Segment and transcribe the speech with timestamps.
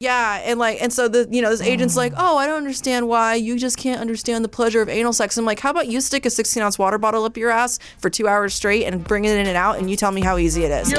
[0.00, 2.18] Yeah, and like, and so the you know this agent's like, mm.
[2.18, 5.36] oh, I don't understand why you just can't understand the pleasure of anal sex.
[5.36, 8.08] I'm like, how about you stick a 16 ounce water bottle up your ass for
[8.08, 10.62] two hours straight and bring it in and out, and you tell me how easy
[10.62, 10.94] it is.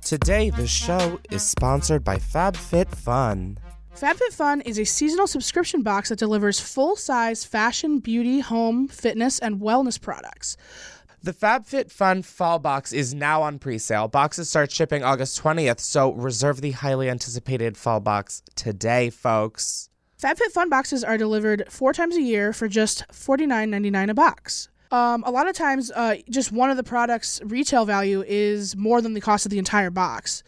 [0.00, 3.58] Today, the show is sponsored by FabFitFun.
[3.94, 10.00] FabFitFun is a seasonal subscription box that delivers full-size fashion, beauty, home, fitness, and wellness
[10.00, 10.56] products.
[11.28, 14.08] The FabFitFun Fall Box is now on pre-sale.
[14.08, 19.90] Boxes start shipping August 20th, so reserve the highly anticipated Fall Box today, folks.
[20.18, 24.70] FabFitFun boxes are delivered four times a year for just $49.99 a box.
[24.90, 29.02] Um, a lot of times, uh, just one of the products' retail value is more
[29.02, 30.42] than the cost of the entire box.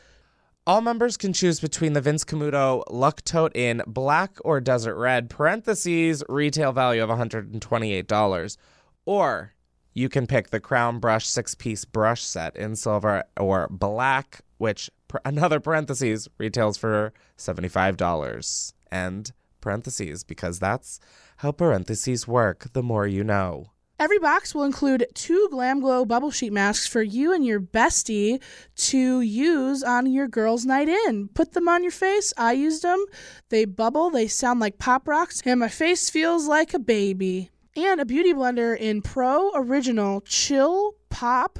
[0.67, 5.29] All members can choose between the Vince Camuto Luck Tote in black or desert red,
[5.29, 8.57] parentheses, retail value of $128,
[9.05, 9.53] or
[9.93, 14.91] you can pick the Crown Brush six piece brush set in silver or black, which
[15.25, 18.73] another parentheses retails for $75.
[18.91, 21.01] And parentheses, because that's
[21.39, 23.71] how parentheses work, the more you know.
[23.99, 28.41] Every box will include two Glam Glow bubble sheet masks for you and your bestie
[28.77, 31.29] to use on your girls' night in.
[31.29, 32.33] Put them on your face.
[32.39, 33.05] I used them.
[33.51, 38.01] They bubble, they sound like pop rocks, and my face feels like a baby and
[38.01, 41.59] a beauty blender in Pro Original Chill Pop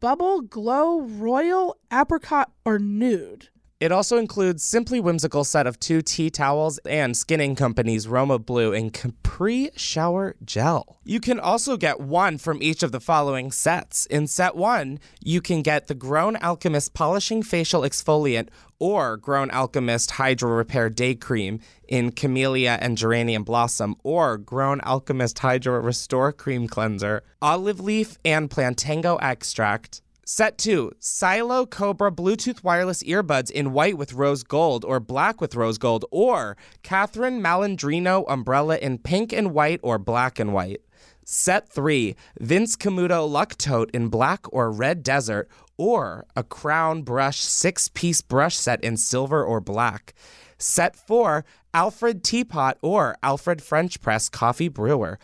[0.00, 3.48] Bubble Glow Royal Apricot or Nude.
[3.82, 8.72] It also includes Simply Whimsical set of two tea towels and Skinning Company's Roma Blue
[8.72, 11.00] and Capri Shower Gel.
[11.02, 14.06] You can also get one from each of the following sets.
[14.06, 20.12] In set one, you can get the Grown Alchemist Polishing Facial Exfoliant or Grown Alchemist
[20.12, 26.68] Hydro Repair Day Cream in Camellia and Geranium Blossom, or Grown Alchemist Hydro Restore Cream
[26.68, 33.98] Cleanser, Olive Leaf and Plantango Extract, Set 2 Silo Cobra Bluetooth wireless earbuds in white
[33.98, 39.52] with rose gold or black with rose gold, or Catherine Malandrino umbrella in pink and
[39.52, 40.80] white or black and white.
[41.24, 47.40] Set 3 Vince Camuto Luck Tote in black or red desert, or a Crown Brush
[47.40, 50.14] six piece brush set in silver or black.
[50.56, 51.44] Set 4
[51.74, 55.18] Alfred Teapot or Alfred French Press Coffee Brewer.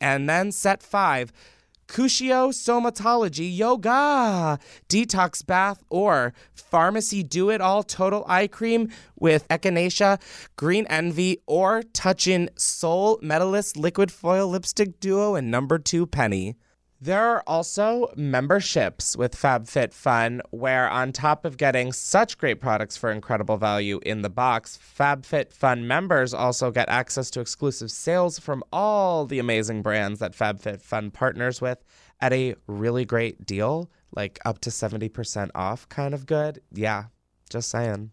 [0.00, 1.32] And then set 5
[1.88, 4.58] Kushio Somatology Yoga,
[4.88, 10.20] Detox Bath, or Farmacy Do It All Total Eye Cream with Echinacea,
[10.56, 16.56] Green Envy, or Touchin Soul Metallist Liquid Foil Lipstick Duo and Number 2 Penny.
[16.98, 23.10] There are also memberships with FabFitFun, where on top of getting such great products for
[23.12, 29.26] incredible value in the box, FabFitFun members also get access to exclusive sales from all
[29.26, 31.84] the amazing brands that FabFitFun partners with
[32.22, 36.62] at a really great deal, like up to 70% off, kind of good.
[36.72, 37.04] Yeah,
[37.50, 38.12] just saying.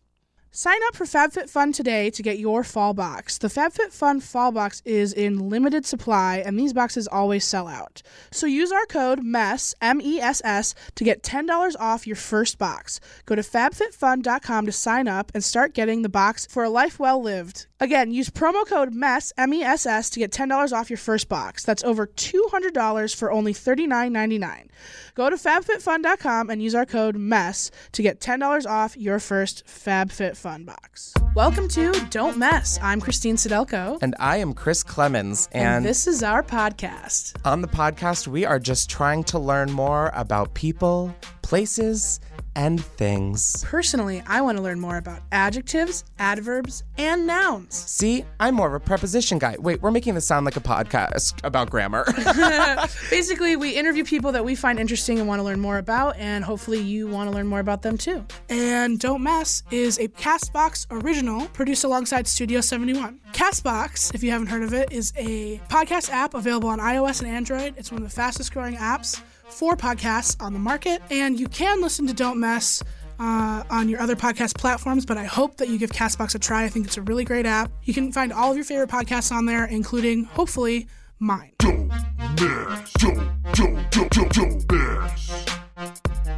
[0.56, 3.40] Sign up for FabFitFun today to get your fall box.
[3.40, 8.04] The FabFitFun fall box is in limited supply, and these boxes always sell out.
[8.30, 12.60] So use our code MESS, M E S S, to get $10 off your first
[12.60, 13.00] box.
[13.26, 17.20] Go to fabfitfun.com to sign up and start getting the box for a life well
[17.20, 17.66] lived.
[17.80, 21.30] Again, use promo code MESS, M E S S, to get $10 off your first
[21.30, 21.64] box.
[21.64, 24.68] That's over $200 for only $39.99.
[25.16, 30.43] Go to fabfitfun.com and use our code MESS to get $10 off your first FabFitFun
[30.44, 31.14] box.
[31.36, 32.78] Welcome to Don't Mess.
[32.82, 33.98] I'm Christine Sidelko.
[34.02, 35.48] And I am Chris Klemens.
[35.54, 37.38] And, and this is our podcast.
[37.46, 41.16] On the podcast, we are just trying to learn more about people,
[41.54, 42.20] places,
[42.56, 43.64] and things.
[43.64, 47.76] Personally, I want to learn more about adjectives, adverbs, and nouns.
[47.76, 49.56] See, I'm more of a preposition guy.
[49.60, 52.06] Wait, we're making this sound like a podcast about grammar.
[53.12, 56.44] Basically, we interview people that we find interesting and want to learn more about, and
[56.44, 58.26] hopefully, you want to learn more about them too.
[58.50, 63.20] And Don't Mess is a Castbox original produced alongside Studio 71.
[63.32, 67.30] Castbox, if you haven't heard of it, is a podcast app available on iOS and
[67.30, 67.76] Android.
[67.78, 69.22] It's one of the fastest growing apps
[69.54, 72.84] for podcasts on the market, and you can listen to Don't Mess.
[73.20, 76.64] Uh, on your other podcast platforms, but I hope that you give Castbox a try.
[76.64, 77.72] I think it's a really great app.
[77.84, 80.88] You can find all of your favorite podcasts on there, including, hopefully,
[81.20, 81.52] mine.
[81.60, 82.04] Don't mess.
[82.36, 85.46] Don't, don't, don't, don't, don't mess.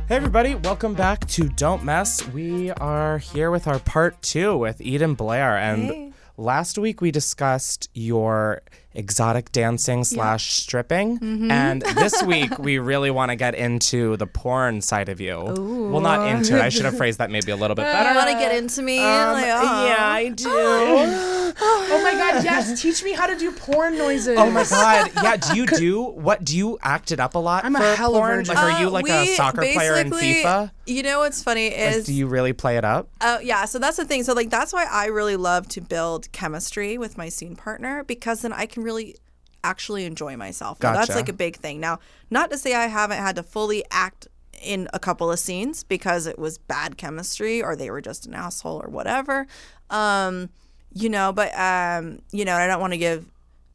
[0.07, 2.27] Hey, everybody, welcome back to Don't Mess.
[2.27, 5.57] We are here with our part two with Edyn Blair.
[5.57, 6.13] And hey.
[6.37, 8.61] last week we discussed your
[8.95, 11.19] exotic dancing slash stripping.
[11.19, 11.51] Mm-hmm.
[11.51, 15.35] And this week, we really want to get into the porn side of you.
[15.35, 15.91] Ooh.
[15.91, 16.61] Well, not into it.
[16.61, 18.09] I should have phrased that maybe a little bit better.
[18.09, 18.99] You want to get into me?
[18.99, 19.85] Um, like, oh.
[19.87, 21.34] Yeah, I do.
[21.59, 24.37] Oh my god, yes, teach me how to do porn noises.
[24.37, 25.11] Oh my god!
[25.15, 26.43] Yeah, do you do what?
[26.43, 28.45] Do you act it up a lot I'm a for hella porn?
[28.45, 30.71] Like, are you Uh, like a soccer player in basically- FIFA?
[30.87, 33.09] You know what's funny Like, is do you really play it up?
[33.21, 34.23] Oh yeah, so that's the thing.
[34.23, 38.41] So like that's why I really love to build chemistry with my scene partner because
[38.41, 39.15] then I can really
[39.63, 40.81] actually enjoy myself.
[40.83, 41.79] Now, that's like a big thing.
[41.79, 41.97] Now,
[42.29, 44.27] not to say I haven't had to fully act
[44.61, 48.35] in a couple of scenes because it was bad chemistry or they were just an
[48.35, 49.47] asshole or whatever.
[49.89, 50.49] Um,
[50.95, 53.25] you know, but um, you know, I don't want to give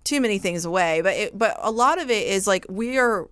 [0.03, 3.29] too many things away, but it, but a lot of it is like we are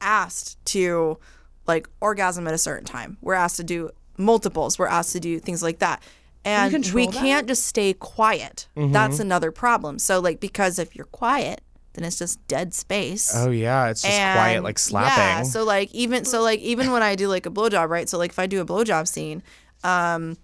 [0.00, 1.18] asked to
[1.66, 3.18] like orgasm at a certain time.
[3.20, 4.78] We're asked to do multiples.
[4.78, 6.02] We're asked to do things like that.
[6.44, 7.20] And control we that?
[7.20, 8.68] can't just stay quiet.
[8.76, 8.92] Mm-hmm.
[8.92, 9.98] That's another problem.
[9.98, 11.62] So like because if you're quiet,
[11.94, 13.32] then it's just dead space.
[13.34, 15.18] Oh yeah, it's just And, quiet, like slapping.
[15.18, 15.42] Yeah.
[15.42, 18.08] So like even so like even when I do like a blowjob, right?
[18.08, 19.42] So like if I do a blowjob scene,
[19.82, 20.36] um,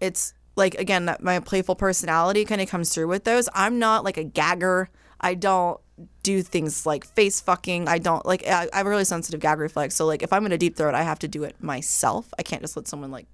[0.00, 3.48] it's like again that my playful personality kind of comes through with those.
[3.54, 4.88] I'm not like a gagger.
[5.20, 5.80] I don't
[6.22, 7.88] do things like face fucking.
[7.88, 8.46] I don't like.
[8.46, 9.94] I, I have a really sensitive gag reflex.
[9.94, 12.26] So like if I'm gonna deep throat, I have to do it myself.
[12.38, 13.26] I can't just let someone like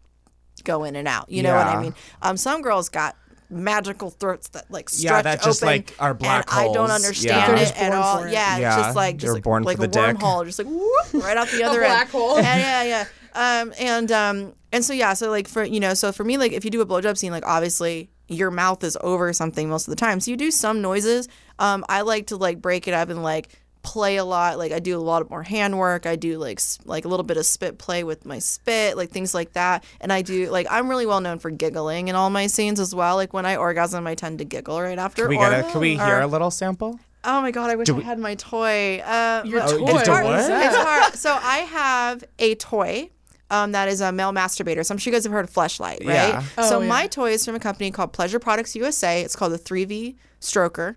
[0.65, 1.31] go in and out.
[1.31, 1.95] You know what I mean?
[2.21, 3.17] Um, some girls got
[3.51, 6.91] magical throats that like stretch Yeah, that just, open, like, are black and I don't
[6.91, 7.55] understand Yeah.
[7.55, 8.23] It just at all.
[8.25, 8.33] it.
[8.33, 10.17] Yeah, Yeah, it's just like they just like, born like for a the dick.
[10.17, 12.11] wormhole, just like whoop, right out the other black end.
[12.11, 12.41] hole.
[12.41, 13.05] Yeah, yeah,
[13.35, 13.61] yeah.
[13.61, 16.53] Um, and um, and so yeah, so like for you know, so for me, like
[16.53, 19.93] if you do a blowjob scene, like obviously your mouth is over something most of
[19.93, 21.29] the time, so you do some noises.
[21.59, 23.49] Um, I like to like break it up and like
[23.83, 24.59] play a lot.
[24.59, 26.07] Like I do a lot more hand work.
[26.07, 29.35] I do like like a little bit of spit play with my spit, like things
[29.35, 29.85] like that.
[30.01, 32.95] And I do like I'm really well known for giggling in all my scenes as
[32.95, 33.17] well.
[33.17, 35.23] Like when I orgasm, I tend to giggle right after.
[35.23, 36.99] Can we or- get a, can we or- hear a little sample?
[37.25, 38.99] Oh my god, I wish I had my toy.
[38.99, 39.85] Uh, Your toy.
[39.97, 40.27] It's hard.
[40.27, 41.15] It's hard.
[41.15, 43.11] So I have a toy.
[43.52, 44.84] Um, that is a male masturbator.
[44.84, 46.06] So I'm sure you guys have heard of Fleshlight, right?
[46.06, 46.40] Yeah.
[46.66, 46.88] so Oh, yeah.
[46.88, 49.20] my toy is from a company called Pleasure Products USA.
[49.22, 50.96] It's called the 3V Stroker,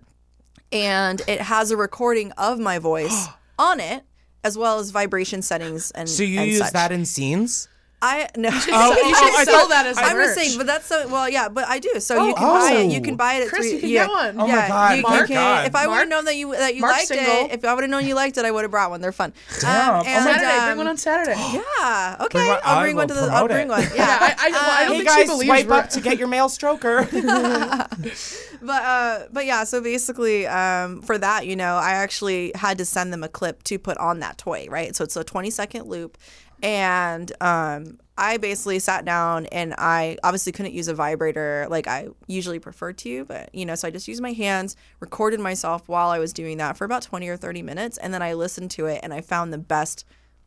[0.72, 3.26] and it has a recording of my voice
[3.58, 4.04] on it,
[4.42, 6.08] as well as vibration settings and.
[6.08, 6.72] So you and use such.
[6.72, 7.68] that in scenes?
[8.02, 8.48] I no.
[8.52, 10.26] you oh, should I sell that as I'm merch.
[10.26, 11.48] just saying, but that's so well, yeah.
[11.48, 11.98] But I do.
[11.98, 12.52] So you can Oh.
[12.60, 12.92] buy it.
[12.92, 13.72] You can buy it at Chris, three.
[13.74, 14.06] you can yeah.
[14.06, 14.34] get one.
[14.40, 15.66] Oh my God, you, you can- God.
[15.66, 17.46] If I would have Mark- known that you that you Mark's liked single.
[17.46, 19.00] it, if I would have known you liked it, I would have brought one.
[19.00, 19.32] They're fun.
[19.60, 19.94] Damn.
[19.94, 21.36] Um, Oh my and, Saturday, bring um, one on Saturday.
[21.80, 22.16] Yeah.
[22.20, 22.38] Okay.
[22.38, 23.20] Bring one- I'll I bring one to the.
[23.32, 23.70] I'll bring it.
[23.70, 23.82] one.
[23.94, 24.18] Yeah, Yeah.
[24.20, 26.28] I, I, well, I don't Hey think she guys, believes swipe up to get your
[26.28, 27.06] male stroker.
[28.62, 32.84] but uh but yeah so basically um for that you know i actually had to
[32.84, 35.86] send them a clip to put on that toy right so it's a 20 second
[35.86, 36.16] loop
[36.62, 42.08] and um i basically sat down and i obviously couldn't use a vibrator like i
[42.26, 46.08] usually prefer to but you know so i just used my hands recorded myself while
[46.08, 48.86] i was doing that for about 20 or 30 minutes and then i listened to
[48.86, 50.04] it and i found the best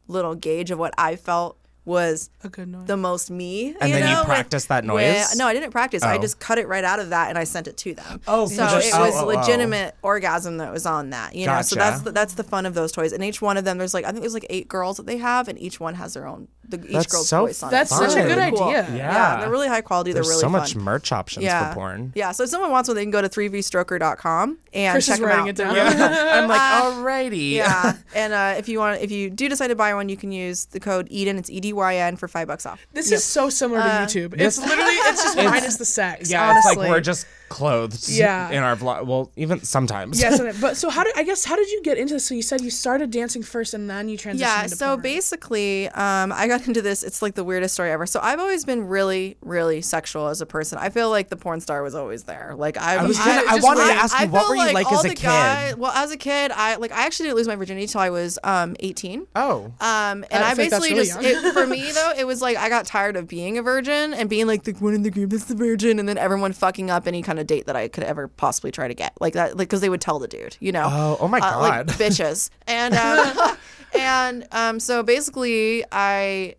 [0.07, 2.85] little gauge of what i felt was A good noise.
[2.87, 3.69] the most me.
[3.81, 5.35] And then you know, with- practiced that with- noise?
[5.37, 6.03] no, I didn't practice.
[6.03, 6.21] I Oh.
[6.21, 8.21] just cut it right out of that and I sent it to them.
[8.27, 9.25] Oh, so just- it oh, was oh, oh.
[9.27, 11.35] legitimate orgasm that was on that.
[11.35, 13.11] You know, so that's the, that's the fun of those toys.
[13.13, 15.17] And each one of them, there's like I think there's like eight girls that they
[15.17, 16.47] have, and each one has their own.
[16.69, 17.95] The, each That's girl's so voice on That's it.
[17.95, 18.63] such a good really cool.
[18.69, 18.87] idea.
[18.95, 19.39] Yeah.
[19.39, 20.11] they're really high quality.
[20.13, 20.61] There's they're really so fun.
[20.61, 21.69] much merch options yeah.
[21.69, 22.11] for porn.
[22.15, 25.19] Yeah, so if someone wants one, they can go to 3vstroker.com and Chris check is
[25.19, 25.49] them writing out.
[25.49, 25.75] it down.
[26.43, 27.51] I'm like, Uh, alrighty.
[27.53, 30.31] yeah, and uh, if you want, if you do decide to buy one, you can
[30.31, 31.37] use the code Edyn.
[31.39, 32.79] It's E D Y N for five bucks off.
[32.93, 34.39] This is so similar to Uh, YouTube.
[34.39, 36.29] It's literally it's just minus the sex.
[36.29, 36.71] Yeah, honestly.
[36.71, 38.49] it's like we're just clothed Yeah.
[38.51, 39.05] in our vlog.
[39.05, 40.19] Well, even sometimes.
[40.21, 42.25] Yes, and but so how did I guess how did you get into this?
[42.25, 45.01] So you said you started dancing first and then you transitioned Yeah, into so porn.
[45.01, 47.03] basically, um, I got into this.
[47.03, 48.05] It's like the weirdest story ever.
[48.05, 50.77] So I've always been really, really sexual as a person.
[50.77, 52.53] I feel like the porn star was always there.
[52.55, 53.41] Like I, I was gonna.
[53.41, 55.09] it's I just wanted to ask you, what feel were you like all as a
[55.09, 55.23] the kid?
[55.23, 58.09] guy- well, as a kid, I like I actually didn't lose my virginity till I
[58.09, 59.27] was um, 18.
[59.35, 59.65] Oh.
[59.79, 62.69] Um, and I I, basically really just it, for me though, it was like I
[62.69, 65.45] got tired of being a virgin and being like the one in the group that's
[65.45, 68.27] the virgin, and then everyone fucking up any kind of date that I could ever
[68.27, 70.87] possibly try to get, like that, like because they would tell the dude, you know.
[70.89, 71.87] Oh, oh my Uh, like God.
[71.97, 73.57] bitches, and um,
[73.97, 76.55] and um, so basically I.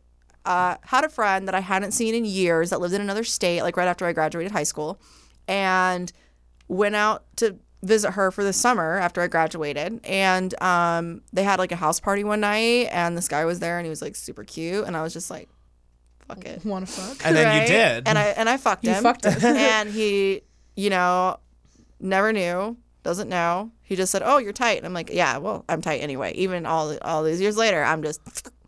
[0.47, 3.61] Uh, had a friend that I hadn't seen in years that lived in another state,
[3.63, 4.99] like right after I graduated high school,
[5.47, 6.11] and
[6.67, 10.01] went out to visit her for the summer after I graduated.
[10.03, 13.79] And um, they had like a house party one night, and this guy was there,
[13.79, 15.51] and he was like super cute, and I was just like,
[16.27, 17.25] "Fuck it." wanna fuck.
[17.25, 18.09] and then you did.
[18.09, 19.03] and I and I fucked You him.
[19.03, 19.45] fucked him.
[19.57, 20.41] and he,
[20.81, 21.39] you know,
[22.01, 23.71] never knew, doesn't know.
[23.83, 26.65] He just said, "Oh, you're tight," and I'm like, "Yeah, well, I'm tight anyway." Even
[26.67, 28.21] all all these years later, I'm just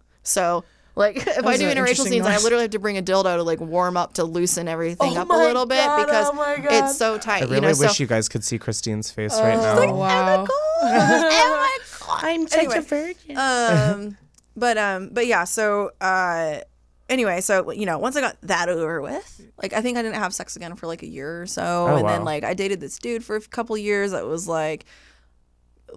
[0.23, 0.65] so.
[0.95, 3.43] Like if I do interracial interesting scenes, I literally have to bring a dildo to
[3.43, 6.55] like warm up to loosen everything Oh up a my little bit God, because oh
[6.69, 7.45] it's so tight.
[7.45, 9.95] I really you know, wish so, you guys could see Christine's face right Oh, now.
[9.95, 10.47] wow.
[10.51, 13.39] oh I'm such a virgin.
[13.39, 14.19] um
[14.55, 16.61] but um but yeah so uh
[17.13, 20.17] anyway, so you know, once I got that over with, like I think I didn't
[20.17, 22.81] have sex again for like a year or so, Oh, and then like I dated
[22.81, 24.85] this dude for a couple years that was like,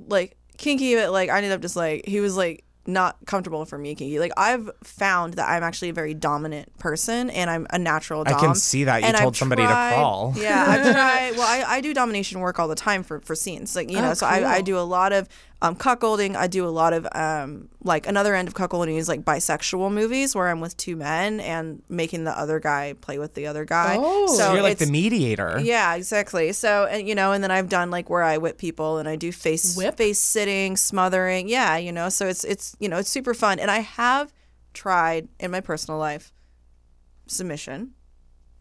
[0.08, 3.78] like kinky, but like I ended up just like he was like not comfortable for
[3.78, 4.20] me kinky.
[4.20, 8.34] Like I've found that I'm actually a very dominant person, and I'm a natural I
[8.34, 9.02] can see that.
[9.02, 10.34] You And told I've somebody to crawl.
[10.38, 11.32] Yeah, I've tried.
[11.38, 14.12] Well, I, I do domination work all the time for for scenes, like you know.
[14.12, 15.28] Oh, so I, I do a lot of
[15.62, 16.36] um, cuckolding.
[16.36, 20.36] I do a lot of um, like another end of cuckolding is like bisexual movies
[20.36, 23.96] where I'm with two men and making the other guy play with the other guy.
[23.98, 24.36] Oh.
[24.36, 25.60] So you're like the mediator.
[25.64, 26.52] yeah, exactly.
[26.52, 29.16] So, and you know, and then I've done like where I whip people and I
[29.16, 29.98] do face Whip?
[29.98, 31.48] face sitting, smothering.
[31.50, 33.60] Yeah, you know, so it's it's you know it's super fun.
[33.60, 34.34] And I have
[34.74, 36.34] tried in my personal life
[37.28, 37.92] submission,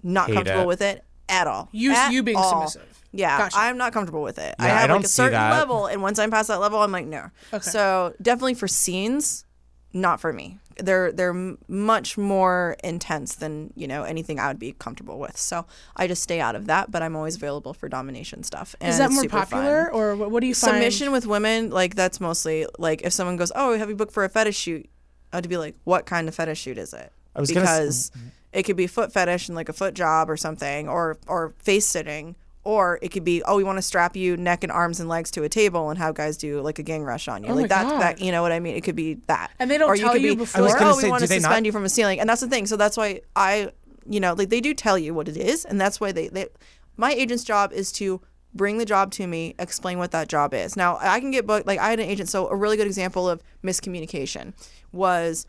[0.02, 0.66] not Hate comfortable it.
[0.68, 1.68] with it at all.
[1.72, 2.68] You At you being all.
[2.68, 2.93] submissive.
[3.16, 3.56] Yeah, Gotcha.
[3.58, 4.54] I'm not comfortable with it.
[4.58, 6.80] I Yeah, I have don't like a certain level, and once I'm past that level,
[6.80, 7.30] I'm like no.
[7.52, 7.70] Okay.
[7.70, 9.44] So definitely for scenes,
[9.92, 10.58] not for me.
[10.76, 15.36] They're they're much more intense than you know anything I would be comfortable with.
[15.36, 15.66] So
[15.96, 16.90] I just stay out of that.
[16.90, 18.74] But I'm always available for domination stuff.
[18.80, 19.46] And Is that more super fun.
[19.46, 20.72] popular, or what, what do you find?
[20.72, 24.24] Submission with women, like that's mostly like if someone goes, "Oh, have you booked for
[24.24, 24.90] a fetish shoot?"
[25.32, 28.10] I'd be like, "What kind of fetish shoot is it?" I was because
[28.52, 31.86] it could be foot fetish and like a foot job or something, or or face
[31.86, 35.08] sitting, or it could be, "Oh, we want to strap you neck and arms and
[35.08, 37.54] legs to a table and have guys do like a gang rush on you." Oh
[37.54, 38.74] like that, that you know what I mean?
[38.74, 40.62] It could be that, And they don't or tell could you be, before?
[40.62, 42.28] I or, oh, say, we want to they not- suspend you from a ceiling, and
[42.28, 42.66] that's the thing.
[42.66, 43.70] So that's why I,
[44.08, 46.48] you know, like they do tell you what it is, and that's why they they.
[46.96, 48.20] My agent's job is to
[48.54, 50.76] bring the job to me, explain what that job is.
[50.76, 51.66] Now I can get booked.
[51.66, 52.28] Like I had an agent.
[52.28, 54.52] So a really good example of miscommunication
[54.92, 55.46] was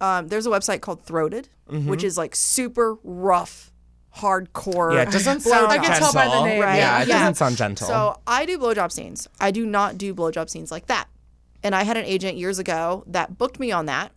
[0.00, 1.48] um, there's a website called Throated,
[1.86, 3.71] which is like super rough,
[4.16, 4.94] hardcore.
[4.94, 6.10] Yeah, it doesn't sound I can gentle.
[6.10, 6.76] tell by the name, Right.
[6.76, 7.18] Yeah, it Yeah.
[7.20, 7.86] doesn't sound gentle.
[7.86, 9.28] So I do blowjob scenes.
[9.40, 11.08] I do not do blowjob scenes like that.
[11.62, 14.12] And I had an agent years ago that booked me on that,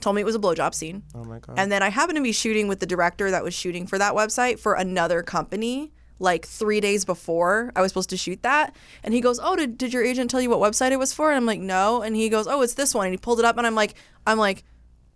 [0.00, 1.02] told me it was a blowjob scene.
[1.14, 1.54] oh my god.
[1.58, 4.14] And then I happened to be shooting with the director that was shooting for that
[4.14, 8.76] website for another company like three days before I was supposed to shoot that.
[9.02, 11.30] And he goes, Oh, did, did your agent tell you what website it was for?
[11.30, 12.02] And I'm like, No.
[12.02, 13.06] And he goes, Oh, it's this one.
[13.06, 13.94] And he pulled it up and I'm like,
[14.26, 14.62] I'm like,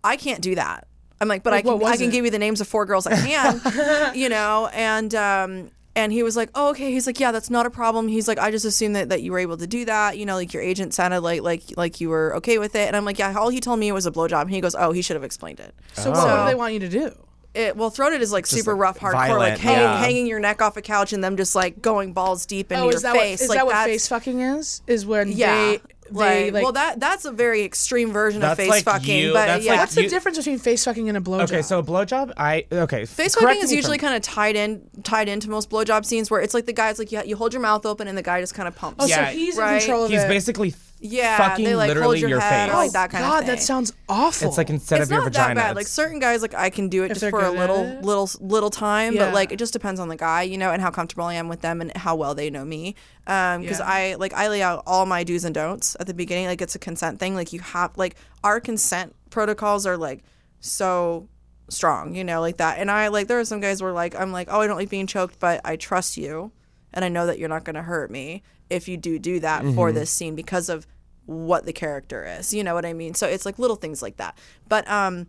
[0.03, 0.87] I can't do that.
[1.21, 2.13] I'm like, but I Like, what can I can it?
[2.13, 6.23] give you the names of four girls I can, you know, and um and he
[6.23, 6.93] was like, Oh, okay.
[6.93, 8.07] He's like, Yeah, that's not a problem.
[8.09, 10.19] He's like, I just assumed that, that you were able to do that.
[10.19, 12.87] You know, like your agent sounded like like like you were okay with it.
[12.87, 14.43] And I'm like, Yeah, all he told me was a blowjob.
[14.43, 16.55] And he goes, Oh, he should have explained it So what, what So- do they
[16.55, 17.13] want you to do?
[17.55, 19.97] it well throated is like super like, rough hardcore violent, like hanging, yeah.
[19.99, 22.91] hanging your neck off a couch and them just like going balls deep into Oh,
[22.91, 24.83] your that face what is like that what face fucking is?
[24.87, 25.81] Is when yeah they
[26.11, 26.63] they like, like.
[26.63, 29.81] well that that's a very extreme version of face like fucking you- but yeah like
[29.81, 31.43] what's the difference between face fucking and a blowjob?
[31.45, 33.05] okay, so a blowjob, I okay.
[33.07, 36.41] Face fucking is usually I'm- kind of tied in, tied into most blowjob scenes where
[36.41, 38.55] it's like the guy's like you, you hold your mouth open and the guy just
[38.55, 39.05] kind of pumps.
[39.05, 39.75] oh, Yeah, so he's right.
[39.75, 40.29] in control of He's it.
[40.29, 40.75] basically
[41.09, 42.75] Yeah, fucking they, like, hold literally your your head, face.
[42.77, 43.47] like that kind of God, thing.
[43.49, 44.49] that sounds awful.
[44.49, 45.29] It's like instead it's of your vagina.
[45.29, 45.77] It's not that bad.
[45.77, 48.71] Like certain guys, like I can do it If just for a little, little, little
[48.71, 49.15] time.
[49.15, 49.27] Yeah.
[49.27, 51.49] But like it just depends on the guy, you know, and how comfortable I am
[51.49, 52.95] with them and how well they know me.
[53.27, 53.87] Um, because Yeah.
[53.89, 56.47] I like I lay out all my do's and don'ts at the beginning.
[56.47, 57.35] Like it's a consent thing.
[57.35, 60.23] Like you have like our consent protocols are like
[60.61, 61.29] so
[61.69, 62.79] strong, you know, like that.
[62.79, 64.91] And I like there are some guys where like I'm like, oh, I don't like
[64.91, 66.53] being choked, but I trust you,
[66.93, 69.93] and I know that you're not gonna hurt me if you do do that for
[69.93, 70.87] this scene because of
[71.27, 72.55] what the character is.
[72.55, 73.15] You know what I mean?
[73.15, 74.39] So it's like little things like that.
[74.69, 75.27] But um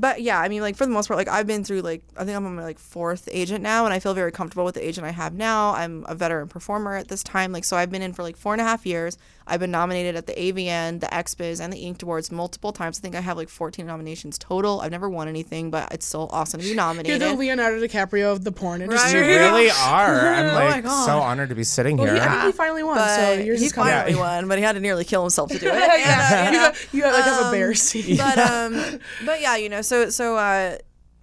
[0.00, 2.24] but yeah, I mean like for the most part like I've been through like I
[2.24, 4.86] think I'm on my like fourth agent now and I feel very comfortable with the
[4.86, 5.74] agent I have now.
[5.74, 7.52] I'm a veteran performer at this time.
[7.52, 9.18] Like so I've been in for like four and a half years.
[9.48, 12.98] I've been nominated at the AVN, the XBiz, and the Inked Awards multiple times.
[12.98, 14.80] I think I have like 14 nominations total.
[14.80, 17.20] I've never won anything, but it's still awesome to be nominated.
[17.20, 19.20] You're the Leonardo DiCaprio of the porn industry.
[19.20, 20.28] you really are.
[20.28, 21.06] I'm Oh like God.
[21.06, 22.14] so honored to be sitting Well, here.
[22.16, 24.18] he, I think he finally won, but so yours he is finally Yeah.
[24.18, 25.74] won, but he had to nearly kill himself to do it.
[25.74, 28.16] yeah, And, uh, you, got, you got, like have a bear Um, scene.
[28.18, 30.76] but um but yeah you know so so uh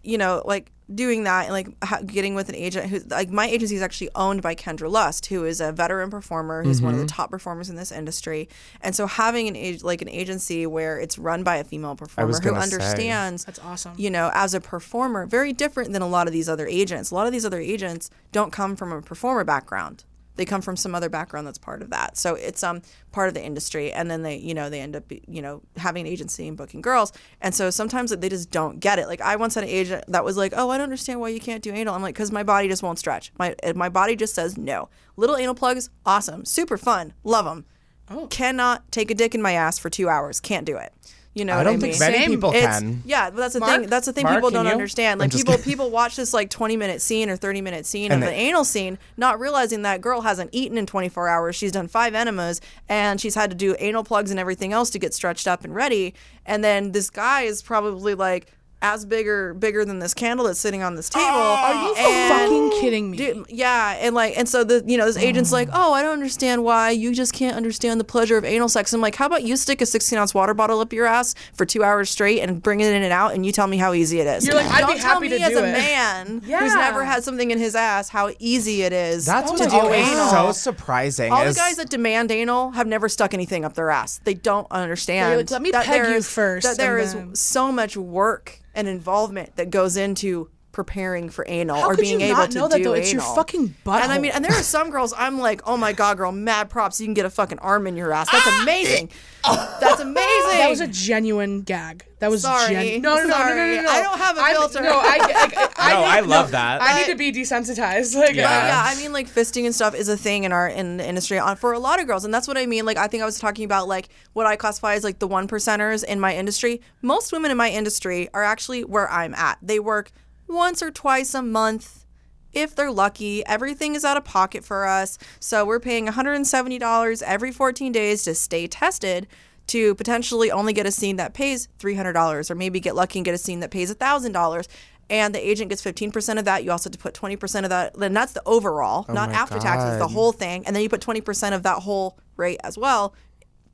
[0.03, 3.47] you know like doing that and like ha- getting with an agent who like my
[3.47, 6.97] agency is actually owned by kendra lust who is a veteran performer who's one of
[6.99, 7.07] Mm-hmm.
[7.07, 8.47] the top performers in this industry
[8.81, 12.31] and so having an age like an agency where it's run by a female performer
[12.31, 12.75] who gonna say.
[12.75, 13.93] understands That's awesome.
[13.97, 17.09] you know, as a performer, very different than a lot of these other agents.
[17.09, 20.03] A lot of these other agents don't come from a performer background.
[20.35, 22.17] They come from some other background that's part of that.
[22.17, 25.03] So it's um part of the industry, and then they you know they end up
[25.09, 28.99] you know having an agency and booking girls, and so sometimes they just don't get
[28.99, 29.07] it.
[29.07, 31.39] Like I once had an agent that was like, "Oh, I don't understand why you
[31.39, 33.31] can't do anal." I'm like, "Cause my body just won't stretch.
[33.37, 37.65] My my body just says no." Little anal plugs, awesome, super fun, love them.
[38.09, 38.27] Oh.
[38.27, 40.39] Cannot take a dick in my ass for two hours.
[40.39, 40.93] Can't do it.
[41.35, 41.99] You know I don't I think mean?
[41.99, 42.29] many Same.
[42.31, 43.03] people It's- can.
[43.05, 43.81] Yeah, but that's the Mark?
[43.81, 43.89] thing.
[43.89, 44.71] That's the thing Mark, people don't you?
[44.71, 45.19] understand.
[45.19, 48.29] Like people people watch this like 20 minute scene or 30 minute scene And of
[48.29, 51.55] they- an anal scene, not realizing that girl hasn't eaten in 24 hours.
[51.57, 54.97] She's done five enemas and she's had to do anal plugs and everything else to
[54.99, 56.13] get stretched up and ready.
[56.45, 58.47] And then this guy is probably like
[58.81, 61.25] as bigger bigger than this candle that's sitting on this table.
[61.25, 63.17] Are you and- fucking kidding me?
[63.17, 66.13] Dude, yeah, and like, and so the you know this agent's like, oh, I don't
[66.13, 68.93] understand why you just can't understand the pleasure of anal sex.
[68.93, 71.65] I'm like, how about you stick a 16 ounce water bottle up your ass for
[71.65, 74.19] two hours straight and bring it in and out, and you tell me how easy
[74.19, 74.45] it is.
[74.45, 75.71] You're like, I'd don't be tell happy me to as do a it.
[75.71, 79.25] man who's never had something in his ass how easy it is.
[79.25, 80.29] That's to what's do always anal.
[80.29, 81.31] so surprising.
[81.31, 84.19] All the guys that demand anal have never stuck anything up their ass.
[84.25, 85.31] They don't understand.
[85.31, 87.35] They're like, "Let me that peg there you is- first, That there and is then-"
[87.35, 92.19] so much work and involvement that goes into preparing for anal How or could being
[92.19, 92.89] you able not to know that, do though?
[92.95, 93.01] anal.
[93.01, 94.03] It's your fucking butt.
[94.03, 96.69] And I mean, and there are some girls I'm like, oh my god, girl, mad
[96.69, 96.99] props.
[96.99, 98.29] You can get a fucking arm in your ass.
[98.29, 99.09] That's amazing.
[99.45, 100.19] That's amazing.
[100.27, 100.57] Ah!
[100.57, 102.05] That was a genuine gag.
[102.19, 102.73] That was Sorry.
[102.73, 103.89] gen- no, no, no, no, no, no, no.
[103.89, 104.81] I don't have a I'm- filter.
[104.81, 106.81] No, I, I, I, No, I love that.
[106.81, 108.15] I need to be desensitized.
[108.15, 108.43] Like, Yeah.
[108.47, 111.07] But yeah, I mean, like fisting and stuff is a thing in our in the
[111.07, 112.85] industry on for a lot of girls, and that's what I mean.
[112.85, 115.47] Like, I think I was talking about like what I classify as like the one
[115.47, 116.81] percenters in my industry.
[117.01, 119.57] Most women in my industry are actually where I'm at.
[119.61, 120.11] They work
[120.47, 122.05] once or twice a month.
[122.53, 125.17] If they're lucky, everything is out of pocket for us.
[125.39, 129.27] So we're paying $170 every 14 days to stay tested
[129.67, 133.33] to potentially only get a scene that pays $300 or maybe get lucky and get
[133.33, 134.67] a scene that pays $1,000
[135.09, 136.63] and the agent gets 15% of that.
[136.63, 137.93] You also have to put 20% of that.
[137.95, 140.65] Then that's the overall, oh not Oh my after taxes, the whole thing.
[140.65, 143.13] And then you put 20% of that whole rate as well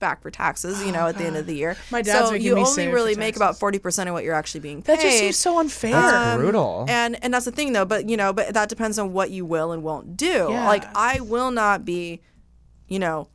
[0.02, 1.78] back for taxes, you know, at the end of the year.
[1.92, 3.80] My dad's so making you me only save for really make about taxes.
[3.80, 4.98] 40% of what you're actually being paid.
[4.98, 5.92] that just seems so unfair.
[5.92, 6.86] That's um, brutal.
[6.90, 9.46] And and that's the thing though, but you know, but that depends on what you
[9.46, 10.48] will and won't do.
[10.50, 10.68] Yeah.
[10.68, 12.22] Like I will not be,
[12.90, 13.30] you know,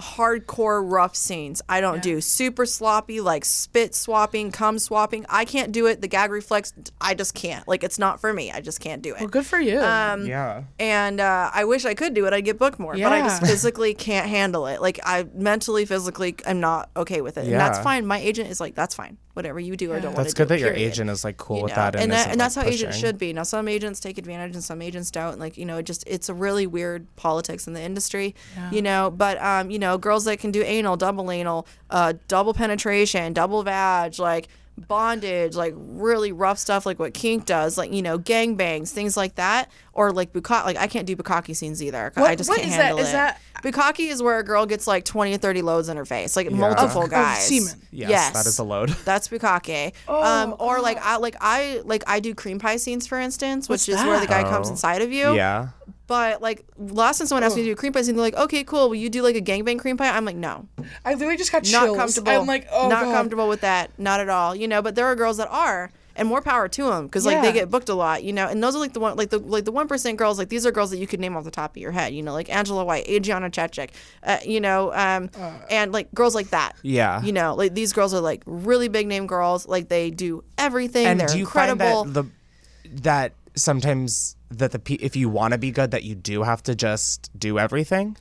[0.00, 1.62] hardcore rough scenes.
[1.68, 5.26] I don't do super sloppy like spit swapping, cum swapping.
[5.28, 6.00] I can't do it.
[6.00, 7.66] The gag reflex, I just can't.
[7.68, 8.50] Like it's not for me.
[8.50, 9.20] I just can't do it.
[9.20, 9.80] well, good for you.
[9.80, 10.64] Um, yeah.
[10.78, 12.32] and uh, I wish I could do it.
[12.32, 13.08] I'd get booked more, yeah.
[13.08, 14.80] but I just physically can't handle it.
[14.80, 17.52] Like I mentally, physically, I'm not okay with it, Yeah.
[17.52, 18.06] and that's fine.
[18.06, 19.18] My agent is like, "That's fine.
[19.34, 21.36] Whatever you do or don't want to do." That's good that your agent is like
[21.36, 23.18] cool You with know, that, and, and, that, isn't, and that's like, how agents should
[23.18, 23.32] be.
[23.32, 25.38] Now, some agents take advantage and some agents don't.
[25.38, 28.34] Like you know, it just it's a really weird politics in the industry.
[28.70, 32.54] You know, but um, you know, girls that can do anal, double anal, uh, double
[32.54, 34.48] penetration, double vag, like
[34.88, 39.16] bondage, like really rough stuff, like what kink does, like you know, gang bangs, things
[39.16, 40.64] like that, or like bukkake.
[40.64, 42.12] Like I can't do bukkake scenes either.
[42.16, 42.82] I What- just what can't is that?
[42.84, 43.12] handle Is it.
[43.12, 46.36] that- bukkake is where a girl gets like twenty or thirty loads in her face,
[46.36, 47.80] like multiple Of- of semen.
[47.90, 48.88] Yes, that is a load.
[49.04, 49.92] That's bukkake.
[50.08, 53.68] Oh, um, or like I like I like I do cream pie scenes for instance,
[53.68, 54.50] What's which is where the guy that?
[54.50, 54.72] comes Oh.
[54.72, 55.34] inside of you.
[55.34, 55.68] Yeah.
[56.10, 58.34] But like last time someone asked me to do a cream pie and they're like,
[58.34, 58.88] "Okay, cool.
[58.88, 60.66] Will you do like a gangbang cream pie?" I'm like, "No,
[61.04, 61.96] I literally just got not chills.
[61.96, 62.32] comfortable.
[62.32, 63.14] I'm like, oh not God.
[63.14, 63.96] comfortable with that.
[63.96, 64.56] Not at all.
[64.56, 67.40] You know, but there are girls that are." And more power to them because like
[67.40, 68.48] they get booked a lot, you know.
[68.48, 70.36] And those are like the one, like the like the one percent girls.
[70.36, 72.22] Like these are girls that you could name off the top of your head, you
[72.24, 73.90] know, like Angela White, Adriana Chechik,
[74.24, 75.30] uh, you know, um,
[75.70, 76.72] and like girls like that.
[76.82, 77.22] Yeah.
[77.22, 79.68] You know, like these girls are like really big name girls.
[79.68, 81.06] Like they do everything.
[81.06, 82.02] And They're do you incredible.
[82.04, 86.04] find that the that sometimes that the pe- if you want to be good that
[86.04, 88.16] you do have to just do everything?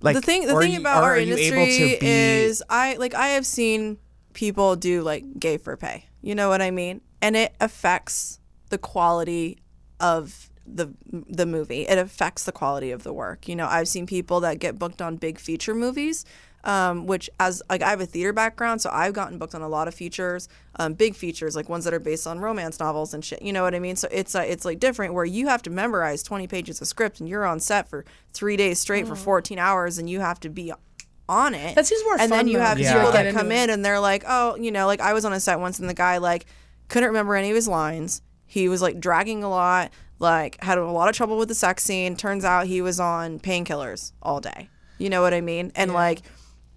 [0.00, 2.96] Like the thing, the thing you- about our are you able industry be- is, I
[2.96, 3.98] like I have seen
[4.34, 6.04] people do like gay for pay.
[6.22, 7.00] You know what I mean?
[7.22, 8.38] And it affects
[8.68, 9.58] the quality
[10.00, 11.82] of the the movie.
[11.86, 13.48] It affects the quality of the work.
[13.48, 16.24] You know, I've seen people that get booked on big feature movies.
[16.66, 19.68] Um, which as like I have a theater background, so I've gotten booked on a
[19.68, 20.48] lot of features,
[20.80, 23.40] um, big features like ones that are based on romance novels and shit.
[23.40, 23.94] You know what I mean?
[23.94, 27.20] So it's uh, it's like different where you have to memorize 20 pages of script
[27.20, 30.48] and you're on set for three days straight for 14 hours and you have to
[30.48, 30.72] be
[31.28, 31.76] on it.
[31.76, 33.84] That seems more And fun, then you though, have because people that come in and
[33.84, 36.18] they're like, oh, you know, like I was on a set once and the guy
[36.18, 36.46] like
[36.88, 38.22] couldn't remember any of his lines.
[38.44, 41.84] He was like dragging a lot, like had a lot of trouble with the sex
[41.84, 42.16] scene.
[42.16, 44.68] Turns out he was on painkillers all day.
[44.98, 45.72] You know what I mean?
[45.74, 46.22] And like,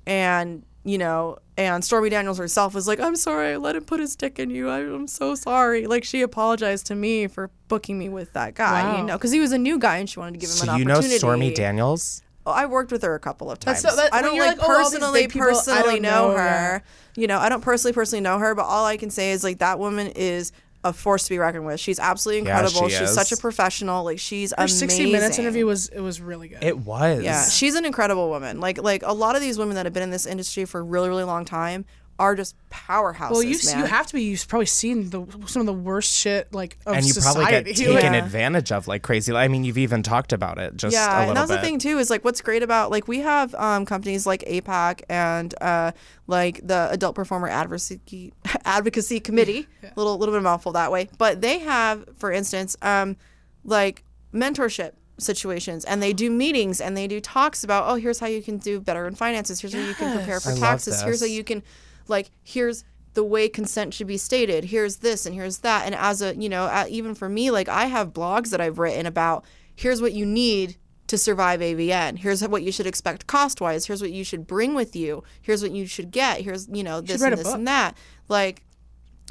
[0.09, 3.99] and you know, and Stormy Daniels herself was like, "I'm sorry, I let him put
[3.99, 4.69] his dick in you.
[4.69, 8.83] I, I'm so sorry." Like she apologized to me for booking me with that guy,
[8.83, 8.97] Wow.
[8.97, 10.71] you know, because he was a new guy and she wanted to give him So
[10.73, 11.01] an you know.
[11.01, 12.23] Stormy Daniels?
[12.45, 13.81] Oh, I worked with her a couple of times.
[13.81, 16.37] So- that- I don't you're like, like, oh, personally people, I personally don't know, know,
[16.37, 16.81] her.
[17.15, 19.59] You know, I don't personally personally know her, but all I can say is like
[19.59, 20.51] that woman is
[20.83, 21.79] a force to be reckoned with.
[21.79, 22.87] She's absolutely Yeah, incredible.
[22.89, 23.13] she she's is.
[23.15, 24.03] such a professional.
[24.05, 24.89] Like she's Her amazing.
[24.89, 26.63] 60 minutes interview was it was really good.
[26.63, 27.21] It was.
[27.23, 28.59] Yeah, she's an incredible woman.
[28.59, 30.83] Like like a lot of these women that have been in this industry for a
[30.83, 31.85] really really long time
[32.19, 33.31] are just powerhouses.
[33.31, 33.79] well, you man.
[33.79, 34.23] you have to be.
[34.23, 37.65] You've probably seen the some of the worst shit like of and you probably get
[37.65, 38.23] taken Yeah.
[38.25, 39.33] advantage of like crazy.
[39.33, 41.55] I mean, you've even talked about it just a yeah, little and that's bit.
[41.55, 45.01] the thing too is like what's great about like we have um, companies like APAC
[45.09, 45.93] and uh,
[46.27, 48.33] like the Adult Performer Advocacy
[48.65, 52.75] Advocacy Committee, a little little bit of mouthful that way, but they have, for instance,
[52.81, 53.15] um,
[53.63, 54.03] like
[54.33, 58.41] mentorship situations and they do meetings and they do talks about oh here's how you
[58.41, 61.25] can do better in finances here's how you can prepare for I taxes here's how
[61.25, 61.61] you can
[62.09, 64.65] like here's the way consent should be stated.
[64.65, 65.85] Here's this and here's that.
[65.85, 68.77] And as a, you know, uh, even for me, like I have blogs that I've
[68.79, 69.45] written about
[69.75, 72.19] here's what you need to survive AVN.
[72.19, 73.87] Here's what you should expect cost wise.
[73.87, 75.23] Here's what you should bring with you.
[75.41, 76.41] Here's what you should get.
[76.41, 77.55] Here's, you know, this write and this book.
[77.55, 77.97] and that.
[78.27, 78.61] Like,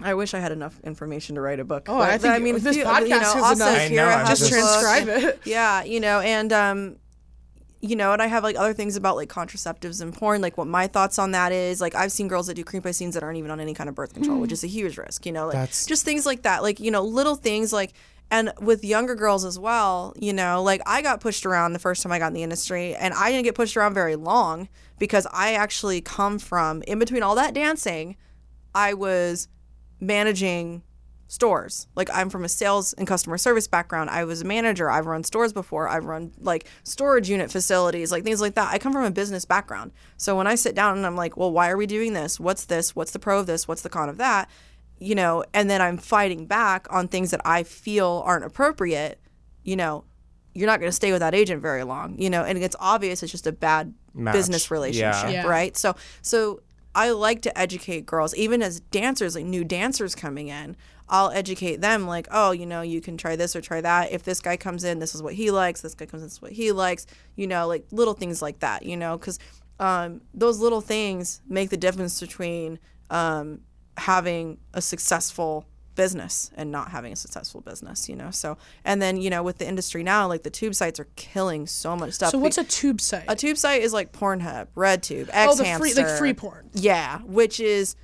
[0.02, 1.84] I wish I had enough information to write a book.
[1.88, 3.76] Oh, but, I think I mean, this you- podcast you know, is also enough.
[3.78, 5.40] I here know, I I'm have Just the book transcribe it.
[5.44, 6.96] yeah, you know, and um,
[7.80, 10.66] you know, and I have like other things about like contraceptives and porn, like what
[10.66, 11.80] my thoughts on that is.
[11.80, 13.88] Like I've seen girls that do cream pie scenes that aren't even on any kind
[13.88, 14.54] of birth control, which mm.
[14.54, 15.26] is a huge risk.
[15.26, 17.92] You know, like That's- just things like that, like you know, little things like.
[18.30, 22.02] And with younger girls as well, you know, like I got pushed around the first
[22.02, 25.26] time I got in the industry, and I didn't get pushed around very long because
[25.32, 28.18] I actually come from in between all that dancing,
[28.74, 29.48] I was
[29.98, 30.82] managing
[31.30, 31.86] stores.
[31.94, 34.08] Like I'm from a sales and customer service background.
[34.10, 34.90] I was a manager.
[34.90, 35.86] I've run stores before.
[35.86, 38.72] I've run like storage unit facilities, like things like that.
[38.72, 39.92] I come from a business background.
[40.16, 42.40] So when I sit down and I'm like, well, why are we doing this?
[42.40, 42.96] What's this?
[42.96, 43.68] What's the pro of this?
[43.68, 44.48] What's the con of that?
[44.98, 49.20] You know, and then I'm fighting back on things that I feel aren't appropriate,
[49.62, 50.04] you know,
[50.54, 53.22] you're not going to stay with that agent very long, you know, and it's obvious
[53.22, 54.32] it's just a bad Match.
[54.32, 55.46] business relationship, Yeah.
[55.46, 55.76] right?
[55.76, 56.62] So so
[56.98, 60.76] I like to educate girls, even as dancers, like new dancers coming in.
[61.08, 64.10] I'll educate them, like, oh, you know, you can try this or try that.
[64.10, 65.80] If this guy comes in, this is what he likes.
[65.80, 67.06] This guy comes in, this is what he likes.
[67.36, 68.82] You know, like little things like that.
[68.82, 69.38] You know, because
[69.78, 72.80] um, those little things make the difference between
[73.10, 73.60] um,
[73.96, 75.66] having a successful
[75.98, 78.08] business and not having a successful business.
[78.08, 78.56] You know, so
[78.86, 81.94] and then you know with the industry now, like the tube sites are killing so
[81.94, 82.30] much stuff.
[82.30, 83.24] So what's a tube site?
[83.28, 86.70] A tube site is like Pornhub, RedTube, X oh, the free like free porn.
[86.72, 87.96] Yeah, which is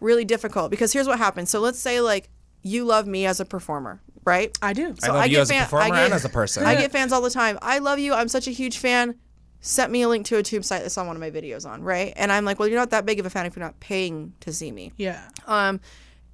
[0.00, 1.48] really difficult because here's what happens.
[1.48, 2.28] So let's say like
[2.62, 4.56] you love me as a performer, right?
[4.60, 4.94] I do.
[4.98, 6.66] So I love you get as a fan- performer I get- and as a person.
[6.66, 7.58] I get fans all the time.
[7.62, 8.12] I love you.
[8.12, 9.14] I'm such a huge fan.
[9.64, 11.84] Sent me a link to a tube site that saw one of my videos on,
[11.84, 12.12] right?
[12.16, 14.32] And I'm like, well, you're not that big of a fan if you're not paying
[14.40, 14.90] to see me.
[14.96, 15.22] yeah.
[15.46, 15.80] Um,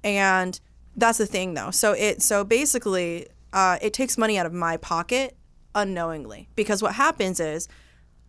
[0.03, 0.59] and
[0.95, 1.71] that's the thing though.
[1.71, 5.35] So it so basically, uh, it takes money out of my pocket
[5.75, 7.67] unknowingly because what happens is,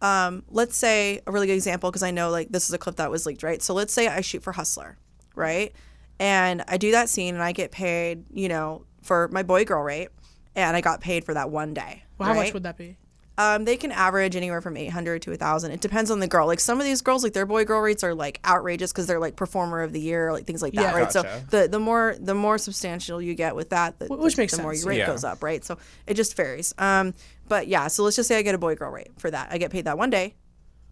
[0.03, 2.97] um, let's say a really good example because I know like this is a clip
[2.97, 3.61] that was leaked, right?
[3.63, 4.97] So let's say I shoot for Hustler,
[5.35, 5.73] right?
[6.19, 9.83] And I do that scene and I get paid, you know, for my boy girl
[9.83, 10.09] rate,
[10.55, 12.05] and I got paid for that one day.
[12.19, 12.97] Well, how much would that be?
[13.39, 15.71] Um, they can average anywhere from 800 to 1,000.
[15.71, 16.47] It depends on the girl.
[16.47, 19.19] Like some of these girls, like their boy girl rates are like outrageous because they're
[19.21, 21.01] like performer of the year, like things like that, Yeah.
[21.01, 21.11] right?
[21.13, 24.55] So the the more the more substantial you get with that, the, which the, makes
[24.57, 24.85] the more sense.
[24.85, 25.07] your rate Yeah.
[25.07, 25.65] goes up, right?
[25.65, 26.75] So it just varies.
[26.77, 27.15] Um,
[27.49, 29.49] but yeah, so let's just say I get a boy girl rate for that.
[29.51, 30.35] I get paid that one day,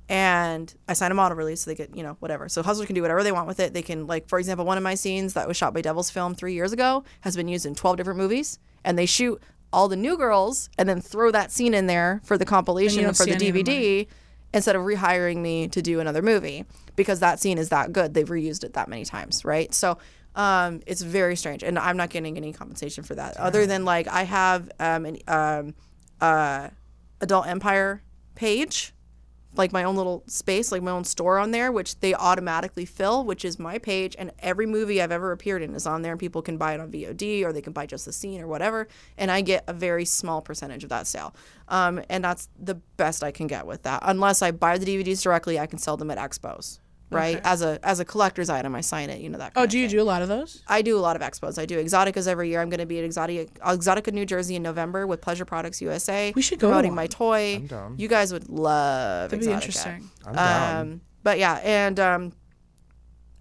[0.09, 2.48] and I sign a model release, so they get you know whatever.
[2.48, 3.74] So Hustler can do whatever they want with it.
[3.74, 6.35] They can like, for example, one of my scenes that was shot by Devil's Film
[6.35, 9.96] three years ago has been used in 12 different movies, and they shoot all the
[9.96, 13.33] new girls and then throw that scene in there for the compilation and for the
[13.33, 14.07] any of the DVD
[14.54, 16.64] instead of rehiring me to do another movie
[16.96, 18.14] because that scene is that good.
[18.14, 19.72] They've reused it that many times, right?
[19.74, 19.98] So
[20.35, 24.09] um, it's very strange, and I'm not getting any compensation for that other than like
[24.09, 25.74] I have um, an um,
[26.20, 26.68] uh,
[27.20, 28.02] Adult Empire
[28.35, 28.94] page,
[29.54, 33.24] like my own little space, like my own store on there, which they automatically fill,
[33.24, 36.20] which is my page, and every movie I've ever appeared in is on there, and
[36.20, 38.88] people can buy it on VOD or they can buy just the scene or whatever,
[39.16, 41.34] and I get a very small percentage of that sale,
[41.68, 44.00] um, and that's the best I can get with that.
[44.04, 46.78] Unless I buy the DVDs directly, I can sell them at expos,
[47.10, 47.40] right?
[47.44, 49.54] As a as a collector's item, I sign it, you know that.
[49.54, 49.96] Kind Oh, of do you thing.
[49.98, 50.62] do a lot of those?
[50.68, 51.58] I do a lot of expos.
[51.58, 52.60] I do Exxxoticas every year.
[52.60, 56.32] I'm going to be at Exxxotica, Exxxotica, New Jersey in November with Pleasure Products USA.
[56.36, 57.60] We should go to promoting my toy.
[57.66, 57.94] down.
[57.98, 60.10] You guys would love That'd be interesting.
[60.26, 60.80] I'm down.
[60.80, 62.32] Um, but yeah, and um,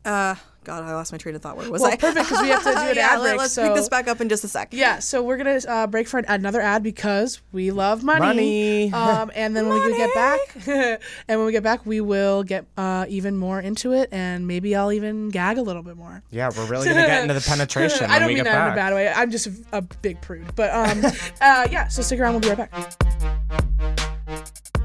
[0.05, 0.35] uh,
[0.67, 1.55] God, I lost my train of thought.
[1.55, 1.95] Where was Well, I?
[1.95, 3.87] perfect, 'cause we have to do an yeah, ad let- break, Let's so- pick this
[3.87, 4.67] back up in just a sec.
[4.73, 8.19] Yeah, so we're gonna uh, break for another ad because we love money.
[8.19, 8.91] Money.
[8.93, 12.65] Um, and then when we get back, and when we get back, we will get
[12.77, 16.21] uh, even more into it, and maybe I'll even gag a little bit more.
[16.31, 18.67] yeah, we're really gonna get into the penetration I don't we mean get that back.
[18.67, 19.07] in a bad way.
[19.15, 20.53] I'm just a, a big prude.
[20.57, 21.05] But um,
[21.39, 22.33] uh, yeah, so stick around.
[22.33, 23.66] We'll be right back.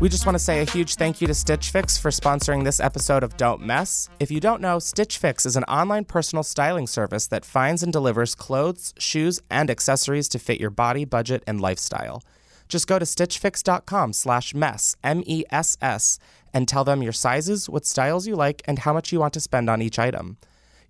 [0.03, 2.81] We just want to say a huge thank you to Stitch Fix for sponsoring this
[2.81, 4.09] episode of Don't Mess.
[4.19, 7.93] If you don't know, Stitch Fix is an online personal styling service that finds and
[7.93, 12.25] delivers clothes, shoes, and accessories to fit your body, budget, and lifestyle.
[12.67, 16.19] Just go to stitchfix.com slash mess, M-E-S-S,
[16.53, 19.41] and tell them your sizes, what styles you like, and how much you want to
[19.41, 20.37] spend on each item.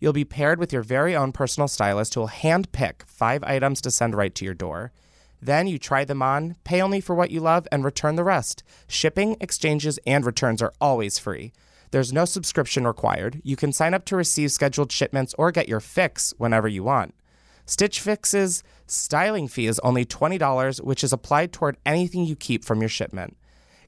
[0.01, 3.83] You'll be paired with your very own personal stylist who will hand pick five items
[3.83, 4.91] to send right to your door.
[5.43, 8.63] Then you try them on, pay only for what you love, and return the rest.
[8.87, 11.53] Shipping, exchanges, and returns are always free.
[11.91, 13.43] There's no subscription required.
[13.43, 17.15] You can sign up to receive scheduled shipments or get your fix whenever you want.
[17.67, 22.81] Stitch Fix's styling fee is only $20, which is applied toward anything you keep from
[22.81, 23.37] your shipment.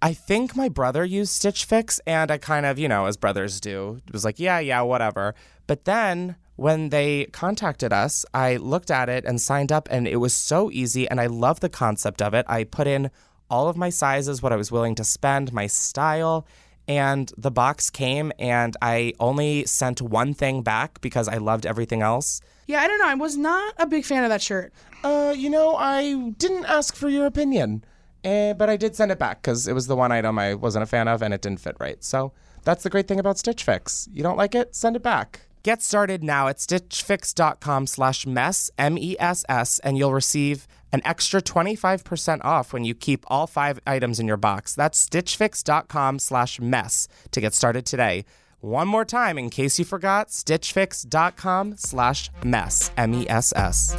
[0.02, 3.60] I think my brother used Stitch Fix, and I kind of, you know, as brothers
[3.60, 5.34] do, was like, yeah, yeah, whatever.
[5.66, 10.16] But then when they contacted us, I looked at it and signed up, and it
[10.16, 12.46] was so easy, and I love the concept of it.
[12.48, 13.10] I put in
[13.50, 16.46] all of my sizes, what I was willing to spend, my style,
[16.86, 22.02] and the box came, and I only sent one thing back because I loved everything
[22.02, 22.40] else.
[22.66, 23.08] Yeah, I don't know.
[23.08, 24.72] I was not a big fan of that shirt.
[25.02, 27.84] Uh, you know, I didn't ask for your opinion,
[28.22, 30.84] eh, but I did send it back because it was the one item I wasn't
[30.84, 32.02] a fan of and it didn't fit right.
[32.02, 34.08] So that's the great thing about Stitch Fix.
[34.12, 34.74] You don't like it?
[34.74, 35.40] Send it back.
[35.64, 42.74] Get started now at stitchfix.com slash mess, M-E-S-S, and you'll receive an extra 25% off
[42.74, 44.74] when you keep all five items in your box.
[44.74, 48.27] That's stitchfix.com slash mess to get started today.
[48.61, 53.96] One more time, in case you forgot, stitchfix.com slash mess, M-E-S-S.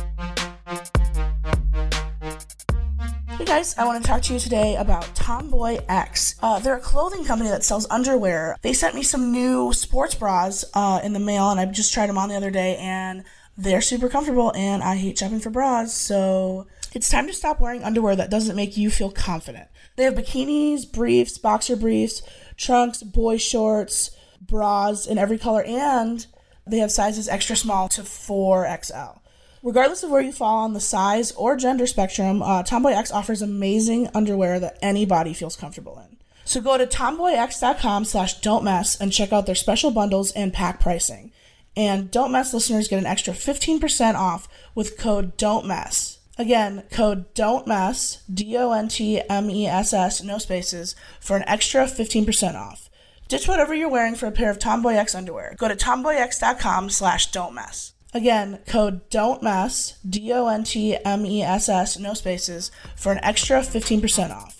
[3.37, 6.35] Hey guys, I want to talk to you today about Tomboy X.
[6.41, 8.55] Uh, they're a clothing company that sells underwear.
[8.61, 12.07] They sent me some new sports bras uh, in the mail, and I just tried
[12.07, 13.25] them on the other day, and
[13.57, 14.53] they're super comfortable.
[14.55, 18.55] And I hate shopping for bras, so it's time to stop wearing underwear that doesn't
[18.55, 19.67] make you feel confident.
[19.97, 22.21] They have bikinis, briefs, boxer briefs,
[22.55, 26.25] trunks, boy shorts, bras in every color, and
[26.65, 29.19] they have sizes extra small to 4XL.
[29.65, 33.41] Regardless of where you fall on the size or gender spectrum, uh, Tomboy X offers
[33.41, 36.17] amazing underwear that anybody feels comfortable in.
[36.43, 40.79] So go to tomboyx.com slash don't mess and check out their special bundles and pack
[40.79, 41.31] pricing.
[41.75, 46.19] And Don't Mess listeners get an extra 15% off with code Don't Mess.
[46.37, 51.35] Again, code Don't Mess, D O N T M E S S, no spaces, for
[51.35, 52.87] an extra 15% off.
[53.27, 55.55] Ditch whatever you're wearing for a pair of Tomboy X underwear.
[55.57, 57.94] Go to tomboyx.com slash don't mess.
[58.15, 63.11] Again, code don't mess, D O N T M E S S, no spaces, for
[63.11, 64.55] an extra 15% off.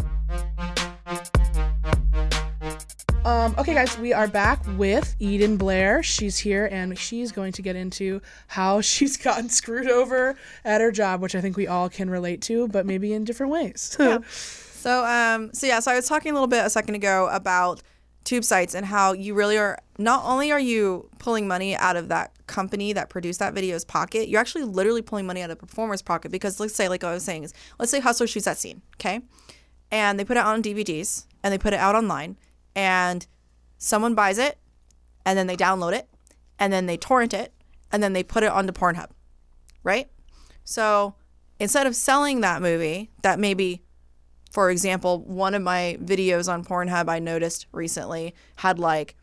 [3.26, 6.04] Um, okay, guys, we are back with Edyn Blair.
[6.04, 10.92] She's here and she's going to get into how she's gotten screwed over at her
[10.92, 13.98] job, which I think we all can relate to, but maybe in different ways.
[14.86, 17.82] So, um, so yeah, so I was talking a little bit a second ago about
[18.26, 22.10] tube sites and how you really are not only are you pulling money out of
[22.10, 25.66] that company that produced that video's pocket, you're actually literally pulling money out of the
[25.66, 28.58] performer's pocket because let's say, like I was saying, is let's say Hustler shoots that
[28.58, 29.22] scene, okay,
[29.92, 32.36] and they put it on DVDs and they put it out online,
[32.76, 33.26] and
[33.78, 34.58] someone buys it,
[35.26, 36.10] and then they download it,
[36.60, 37.54] and then they torrent it,
[37.92, 39.12] and then they put it onto Pornhub,
[39.84, 40.10] right?
[40.64, 41.16] So
[41.60, 43.85] instead of selling that movie that maybe
[44.56, 49.18] for example, one of my videos on Pornhub I noticed recently had like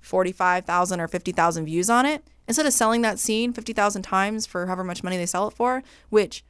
[0.00, 2.22] 45,000 or 50,000 views on it.
[2.46, 5.82] Instead of selling that scene 50,000 times for however much money they sell it for,
[6.10, 6.44] which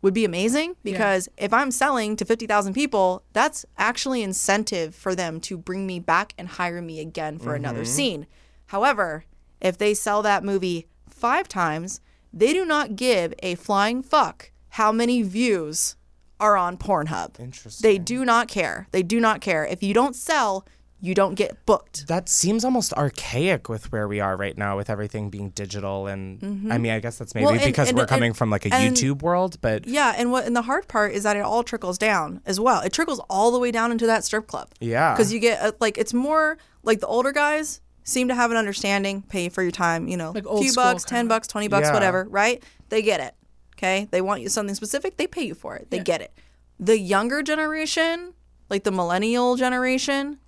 [0.00, 5.40] would be amazing because if I'm selling to 50,000 people, that's actually incentive for them
[5.40, 7.92] to bring me back and hire me again for another mm-hmm.
[7.92, 8.26] scene.
[8.66, 9.24] However,
[9.60, 12.00] if they sell that movie 5 times,
[12.32, 15.96] they do not give a flying fuck how many views
[16.40, 17.38] are on Pornhub.
[17.38, 17.88] Interesting.
[17.88, 18.86] They do not care.
[18.92, 19.64] They do not care.
[19.66, 20.66] If you don't sell,
[21.02, 22.08] you don't get booked.
[22.08, 26.06] That seems almost archaic with where we are right now, with everything being digital.
[26.06, 27.54] And I mean, I guess that's maybe Mm-hmm.
[27.56, 30.14] Well, and- because and- we're and- coming from like a and- YouTube world, but Yeah,
[30.16, 32.80] and what and the hard part is that it all trickles down as well.
[32.82, 34.68] It trickles all the way down into that strip club.
[34.80, 35.14] Yeah.
[35.14, 38.56] Because you get uh, like it's more like the older guys seem to have an
[38.58, 41.18] understanding, pay for your time, you know, Like old few bucks, kinda.
[41.20, 41.92] ten bucks, twenty bucks, Yeah.
[41.94, 42.62] whatever, right?
[42.90, 43.34] They get it.
[43.80, 45.90] Okay, they want you something specific, they pay you for it.
[45.90, 46.32] They get it.
[46.78, 48.34] The younger generation,
[48.68, 50.38] like the millennial generation,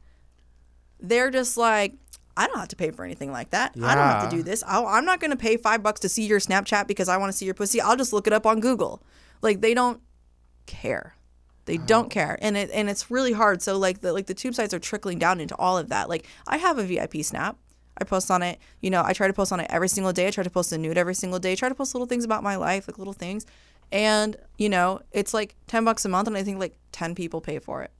[1.00, 1.94] they're just like,
[2.36, 3.72] I don't have to pay for anything like that.
[3.82, 4.62] I don't have to do this.
[4.66, 7.32] I'll, I'm not going to pay five bucks to see your Snapchat because I want
[7.32, 7.80] to see your pussy.
[7.80, 9.02] I'll just look it up on Google.
[9.40, 10.00] Like they don't
[10.66, 11.16] care.
[11.64, 13.62] They don't care, and it and it's really hard.
[13.62, 16.08] So like the like the tube sites are trickling down into all of that.
[16.08, 17.56] Like I have a VIP Snap.
[17.98, 18.58] I post on it.
[18.80, 20.28] You know, I try to post on it every single day.
[20.28, 21.52] I try to post a nude every single day.
[21.52, 23.46] I try to post little things about my life, like little things.
[23.90, 27.40] And you know, it's like ten bucks a month, and I think like ten people
[27.40, 27.90] pay for it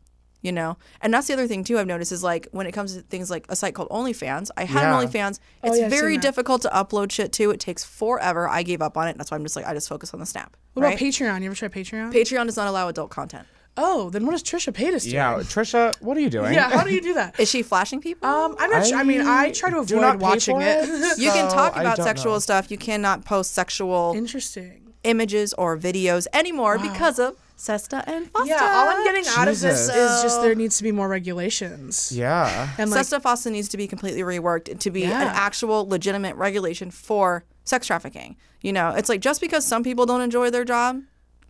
[0.44, 2.96] you know and that's the other thing too i've noticed is like when it comes
[2.96, 4.98] to things like a site called onlyfans i had Yeah.
[5.00, 8.48] an onlyfans Oh, it's yeah, I've very difficult to upload shit to it takes forever
[8.48, 10.26] i gave up on it that's why i'm just like i just focus on the
[10.26, 10.96] snap What right?
[11.00, 11.42] about Patreon?
[11.42, 12.12] You ever try Patreon?
[12.12, 13.46] patreon does not allow adult content
[13.76, 15.10] oh, then what does Trisha Paytas do?
[15.10, 16.52] yeah, Trisha, what are you doing?
[16.54, 17.38] Yeah, how do you do that?
[17.40, 18.86] is she flashing people Um, I'm not.
[18.86, 18.98] sure.
[18.98, 21.18] I mean, I try to do not avoid watching for it.
[21.18, 22.38] you can talk about sexual know.
[22.38, 24.92] stuff you cannot post sexual Interesting.
[25.04, 29.58] images or videos anymore because of sesta and fosta Yeah, all I'm getting out of
[29.60, 29.94] this Jesus.
[29.94, 32.12] is just there needs to be more regulations.
[32.12, 32.68] Yeah.
[32.78, 36.90] And like, Sesta Fosta needs to be completely reworked to be an actual legitimate regulation
[36.90, 38.36] for sex trafficking.
[38.60, 41.02] You know, it's like just because some people don't enjoy their job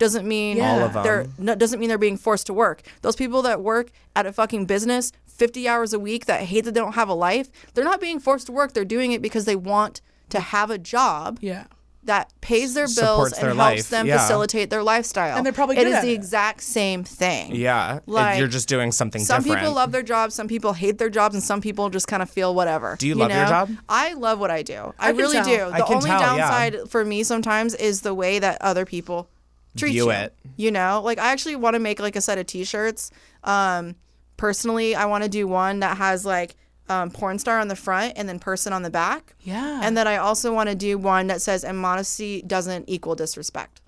[0.03, 0.73] doesn't mean Yeah.
[0.73, 1.03] All of 'em.
[1.03, 2.81] they're no, doesn't mean they're being forced to work.
[3.01, 6.73] Those people that work at a fucking business 50 hours a week that hate that
[6.73, 8.73] they don't have a life, they're not being forced to work.
[8.73, 11.63] They're doing it because they want to have a job Yeah.
[12.05, 14.17] that pays their bills Supports and their helps life, them yeah.
[14.19, 15.37] facilitate their lifestyle.
[15.37, 16.15] And they're probably It good is at the it.
[16.15, 17.55] exact same thing.
[17.55, 17.99] Yeah.
[18.05, 19.27] Like, you're just doing something different.
[19.27, 19.61] Some different.
[19.61, 22.29] people love their jobs, some people hate their jobs, and some people just kind of
[22.29, 22.95] feel whatever.
[22.99, 23.69] Do you love your job?
[23.87, 24.93] I love what I do.
[24.99, 25.45] I, can really tell.
[25.45, 25.61] do.
[25.75, 26.49] I The can only tell, yeah.
[26.49, 29.29] downside for me sometimes is the way that other people
[29.75, 30.11] treat View you.
[30.11, 30.35] it.
[30.55, 33.11] You know, like I actually want to make like a set of T-shirts.
[33.43, 33.95] Um,
[34.37, 36.55] personally, I want to do one that has like
[36.89, 39.35] um, porn star on the front and then person on the back.
[39.41, 39.81] Yeah.
[39.83, 43.81] And then I also want to do one that says, "And modesty doesn't equal disrespect."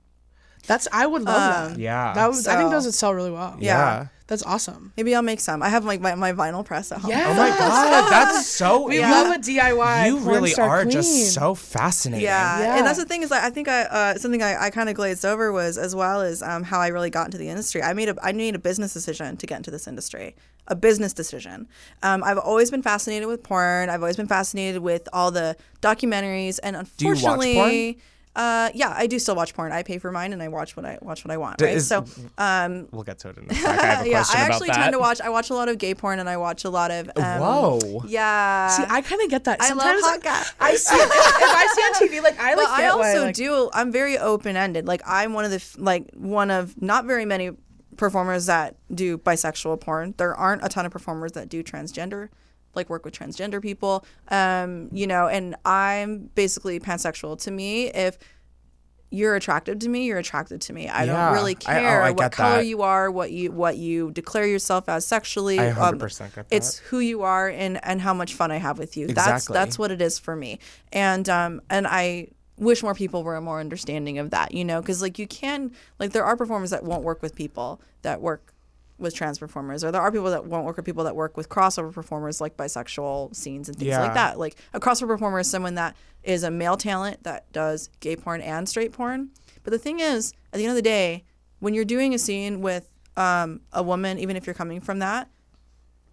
[0.68, 1.80] That's I would love that.
[1.80, 2.14] Yeah.
[2.14, 3.58] That would, I think those would sell really well.
[3.60, 4.08] yeah.
[4.28, 4.92] That's awesome.
[4.98, 5.62] Maybe I'll make some.
[5.62, 7.12] I have like my, my vinyl press at home.
[7.12, 7.26] Yeah.
[7.28, 8.88] Oh my god, that's so.
[8.88, 10.08] We you, love a DIY.
[10.08, 10.92] you really are queen.
[10.92, 12.26] just so fascinating.
[12.26, 12.60] Yeah.
[12.60, 12.78] Yeah.
[12.78, 14.96] and that's the thing is, like, I think I uh, something I, I kind of
[14.96, 17.84] glazed over was as well as um, how I really got into the industry.
[17.84, 20.36] I made a I made a business decision to get into this industry,
[20.68, 21.68] a business decision.
[22.02, 23.92] Um, I've always been fascinated with porn.
[23.92, 27.96] I've always been fascinated with all the documentaries, and you watch porn?
[28.36, 28.82] Unfortunately.
[28.82, 29.72] Uh, yeah, I do still watch porn.
[29.72, 31.62] I pay for mine, and I watch what I watch what I want.
[31.62, 31.76] Right.
[31.76, 32.06] is- so,
[32.38, 33.66] um, We'll get to it in a sec.
[33.80, 34.76] I have a yeah, question I about actually that.
[34.76, 35.22] tend to watch.
[35.22, 37.10] I watch a lot of gay porn, and I watch a lot of.
[37.16, 38.04] Um, Whoa.
[38.08, 38.70] Yeah.
[38.70, 39.62] See, I kind of get that.
[39.62, 40.54] I love Sometimes hot guys.
[40.60, 42.68] I see if I see on TV like I like.
[42.68, 43.70] but I get why, also like, do.
[43.74, 44.88] I'm very open ended.
[44.88, 47.52] Like I'm one of the like one of not very many
[47.98, 50.14] performers that do bisexual porn.
[50.18, 52.28] There aren't a ton of performers that do transgender,
[52.76, 54.06] like work with transgender people.
[54.30, 57.40] Um, you know, and I'm basically pansexual.
[57.44, 58.18] To me, if
[59.12, 60.90] you're attractive to me, you're attracted to me.
[60.90, 61.28] I Yeah.
[61.28, 62.66] don't really I- oh, care I what color that.
[62.66, 65.60] you are, what you what you declare yourself as sexually.
[65.60, 68.78] I Um, 100% get It's who you are and and how much fun I have
[68.78, 69.08] with you.
[69.08, 69.54] That's Exactly.
[69.54, 70.60] that's what it is for me.
[70.92, 75.02] And um and I wish more people were more understanding of that, you know, because
[75.02, 78.54] like you can like there are performers that won't work with people that work
[78.98, 81.50] with trans performers, or there are people that won't work with people that work with
[81.50, 84.02] crossover performers like bisexual scenes and things Yeah.
[84.02, 84.40] like that.
[84.40, 88.40] Like a crossover performer is someone that is a male talent that does gay porn
[88.42, 89.30] and straight porn.
[89.64, 91.26] But the thing is, at the end of the day,
[91.60, 95.30] when you're doing a scene with um, a woman, even if you're coming from that,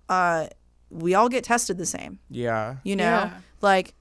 [0.08, 0.46] uh,
[0.90, 2.18] we all get tested the same.
[2.30, 2.76] Yeah.
[2.84, 3.34] You know, Yeah.
[3.60, 3.94] like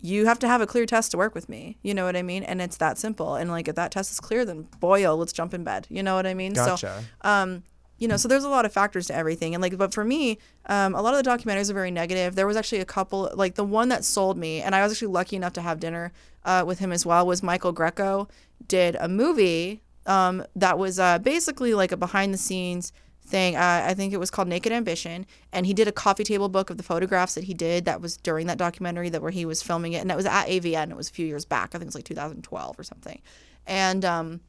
[0.00, 1.76] you have to have a clear test to work with me.
[1.82, 2.44] You know what I mean?
[2.44, 3.34] And it's that simple.
[3.34, 5.86] And like if that test is clear, then boy, oh, let's jump in bed.
[5.90, 6.54] You know what I mean?
[6.54, 7.04] So Gotcha.
[7.22, 7.64] um,
[7.98, 9.54] you know, so there's a lot of factors to everything.
[9.54, 12.36] And like, but for me, um, a lot of the documentaries are very negative.
[12.36, 15.08] There was actually a couple, like the one that sold me, and I was actually
[15.08, 16.12] lucky enough to have dinner
[16.44, 17.26] uh, with him as well.
[17.26, 18.28] Was Michael Grecco
[18.66, 22.92] did a movie um, that was uh, basically like a behind the scenes
[23.26, 23.56] thing.
[23.56, 26.70] Uh, I think it was called Naked Ambition, and he did a coffee table book
[26.70, 27.84] of the photographs that he did.
[27.84, 30.46] That was during that documentary that where he was filming it, and that was at
[30.46, 30.90] AVN.
[30.90, 31.70] It was a few years back.
[31.70, 33.20] I think it was like 2012 or something,
[33.66, 34.40] and um,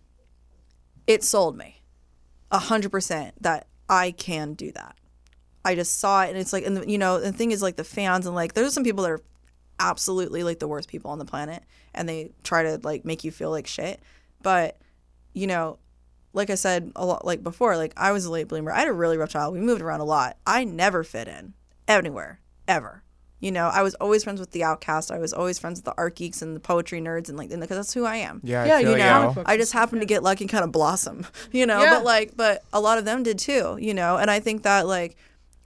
[1.08, 1.82] it sold me
[2.52, 4.96] a hundred percent that I can do that.
[5.66, 7.76] I just saw it, and it's like, and the, you know, the thing is, like
[7.76, 9.22] the fans, and like, there's some people that are
[9.80, 13.32] absolutely like the worst people on the planet, and they try to like make you
[13.32, 14.02] feel like shit.
[14.42, 14.78] But
[15.34, 15.80] you know,
[16.34, 18.72] like I said a lot, like before, like I was a late bloomer.
[18.72, 19.60] I had a really rough childhood.
[19.60, 20.38] We moved around a lot.
[20.46, 21.54] I never fit in
[21.88, 23.04] anywhere ever.
[23.40, 25.12] You know, I was always friends with the outcast.
[25.12, 27.68] I was always friends with the art geeks and the poetry nerds, and like, because
[27.70, 28.66] that's who I am Yeah.
[28.66, 29.04] Yeah, I feel you you.
[29.04, 29.44] know.
[29.46, 31.82] I just happened to get lucky and kind of blossom, you know.
[31.82, 31.96] Yeah.
[31.96, 34.18] But like, but a lot of them did too, you know.
[34.18, 35.16] And I think that like,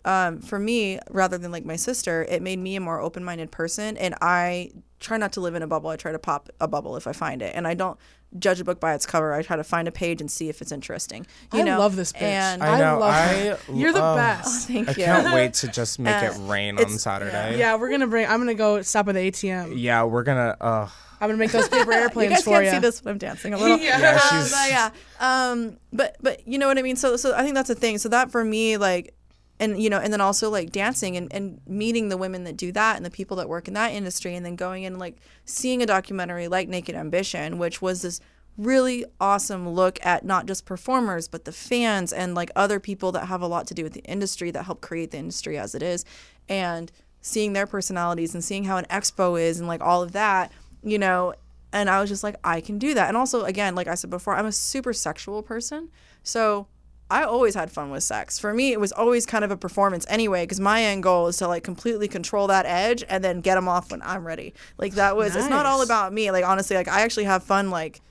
[0.05, 3.97] um, for me, rather than like my sister, it made me a more open-minded person,
[3.97, 5.89] and I try not to live in a bubble.
[5.89, 7.97] I try to pop a bubble if I find it, and I don't
[8.39, 9.33] judge a book by its cover.
[9.33, 11.25] I try to find a page and see if it's interesting.
[11.53, 11.79] You I know?
[11.79, 12.21] love this bitch.
[12.21, 12.99] And I know.
[12.99, 13.59] love I, her.
[13.73, 14.67] You're the oh, best.
[14.67, 15.03] thank I you.
[15.03, 17.57] I can't wait to just make it Uh, rain on Saturday.
[17.59, 18.25] Yeah, we're gonna bring.
[18.27, 19.73] I'm gonna go stop at the ATM.
[19.75, 20.55] Yeah, we're gonna.
[20.59, 20.87] Uh,
[21.21, 22.71] I'm gonna make those paper you airplanes guys for can't you.
[22.71, 23.77] see this, but I'm dancing a little.
[23.83, 23.99] Yeah.
[23.99, 24.89] Yeah, she's- but yeah.
[25.19, 26.95] Um, but but you know what I mean.
[26.97, 27.97] So so I think that's a thing.
[27.97, 29.15] So that for me, like,
[29.59, 32.71] and you know, and then also like dancing and and meeting the women that do
[32.71, 35.81] that and the people that work in that industry, and then going and like seeing
[35.81, 38.19] a documentary like Naked Ambition, which was this
[38.55, 43.25] really awesome look at not just performers but the fans and like other people that
[43.25, 45.81] have a lot to do with the industry that help create the industry as it
[45.81, 46.05] is
[46.47, 50.51] and seeing their personalities and seeing how an expo is and like all of that
[50.83, 51.33] you know
[51.73, 53.07] and I was just like, I can do that.
[53.07, 55.89] And also, again, like I said before, I'm a super sexual person.
[56.21, 56.67] So
[57.13, 58.39] I always had fun with sex.
[58.39, 61.38] For me, it was always kind of a performance anyway, because my end goal is
[61.38, 64.55] to like completely control that edge and then get them off when I'm ready.
[64.80, 66.32] Like that was, it's not all about me.
[66.32, 68.01] Like honestly, like I actually have fun like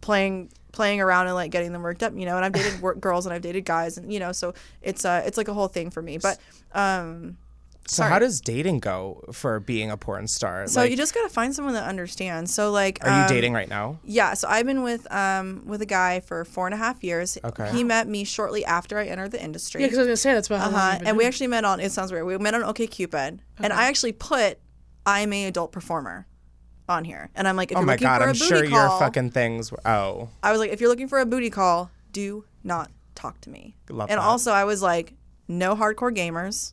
[0.00, 3.00] playing playing around and like getting them worked up you know and i've dated work
[3.00, 4.52] girls and i've dated guys and you know so
[4.82, 6.36] it's uh it's like a whole thing for me but
[6.72, 7.36] um
[7.86, 10.66] So how does dating go for being a porn star?
[10.66, 12.52] So like, you just gotta find someone that understands.
[12.52, 13.98] So like, are you um, dating right now?
[14.04, 17.36] Yeah, so I've been with um with a guy for four and a half years.
[17.44, 17.70] Okay.
[17.72, 19.80] He met me shortly after I entered the industry.
[19.80, 21.00] Yeah, because I was gonna say that's about how uh-huh.
[21.04, 21.80] And we actually met on.
[21.80, 22.24] It sounds weird.
[22.26, 24.58] We met on OkCupid, and I actually put
[25.06, 26.26] I'm a adult performer
[26.88, 28.46] on here, and I'm like, if Oh you're my looking god, for a I'm booty
[28.46, 29.70] sure call, your fucking things.
[29.70, 33.40] Were, oh, I was like, if you're looking for a booty call, do not talk
[33.42, 33.76] to me.
[33.90, 34.24] Love and that.
[34.24, 35.14] also, I was like,
[35.48, 36.72] no hardcore gamers.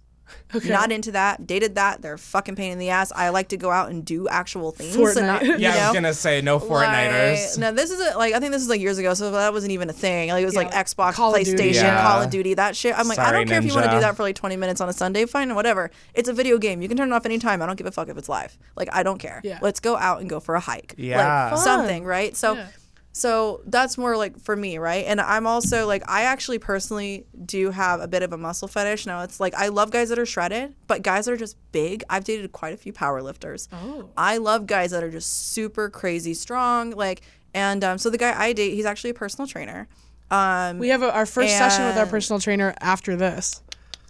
[0.53, 0.69] Okay.
[0.69, 1.47] Not into that.
[1.47, 2.01] Dated that.
[2.01, 3.11] They're a fucking pain in the ass.
[3.15, 4.95] I like to go out and do actual things.
[4.95, 5.25] Fortnite.
[5.25, 5.87] not, you yeah.
[5.87, 7.51] I was gonna say no Fortniters.
[7.51, 9.53] Like, no, this is a, like I think this is like years ago, so that
[9.53, 10.29] wasn't even a thing.
[10.29, 11.69] Like it was like Xbox, Call PlayStation, Duty.
[11.69, 12.01] Yeah.
[12.01, 12.97] Call of Duty, that shit.
[12.97, 14.81] I'm like, I don't care if you want to do that for like 20 minutes
[14.81, 15.91] on a Sunday, fine, whatever.
[16.13, 16.81] It's a video game.
[16.81, 17.61] You can turn it off anytime.
[17.61, 18.57] I don't give a fuck if it's live.
[18.75, 19.41] Like I don't care.
[19.43, 19.59] Yeah.
[19.61, 20.95] Let's go out and go for a hike.
[20.97, 21.51] Yeah.
[21.51, 22.35] like, something, right?
[22.35, 22.61] So.
[23.13, 25.05] So that's more like for me, right?
[25.05, 29.05] And I'm also like I actually personally do have a bit of a muscle fetish.
[29.05, 32.03] Now it's like I love guys that are shredded, but guys that are just big.
[32.09, 33.67] I've dated quite a few power lifters.
[33.73, 34.09] Oh.
[34.15, 36.91] I love guys that are just super crazy strong.
[36.91, 37.21] Like
[37.53, 39.87] and um, so the guy I date, he's actually a personal trainer.
[40.29, 43.61] Um, We have a, our first session with our personal trainer after this.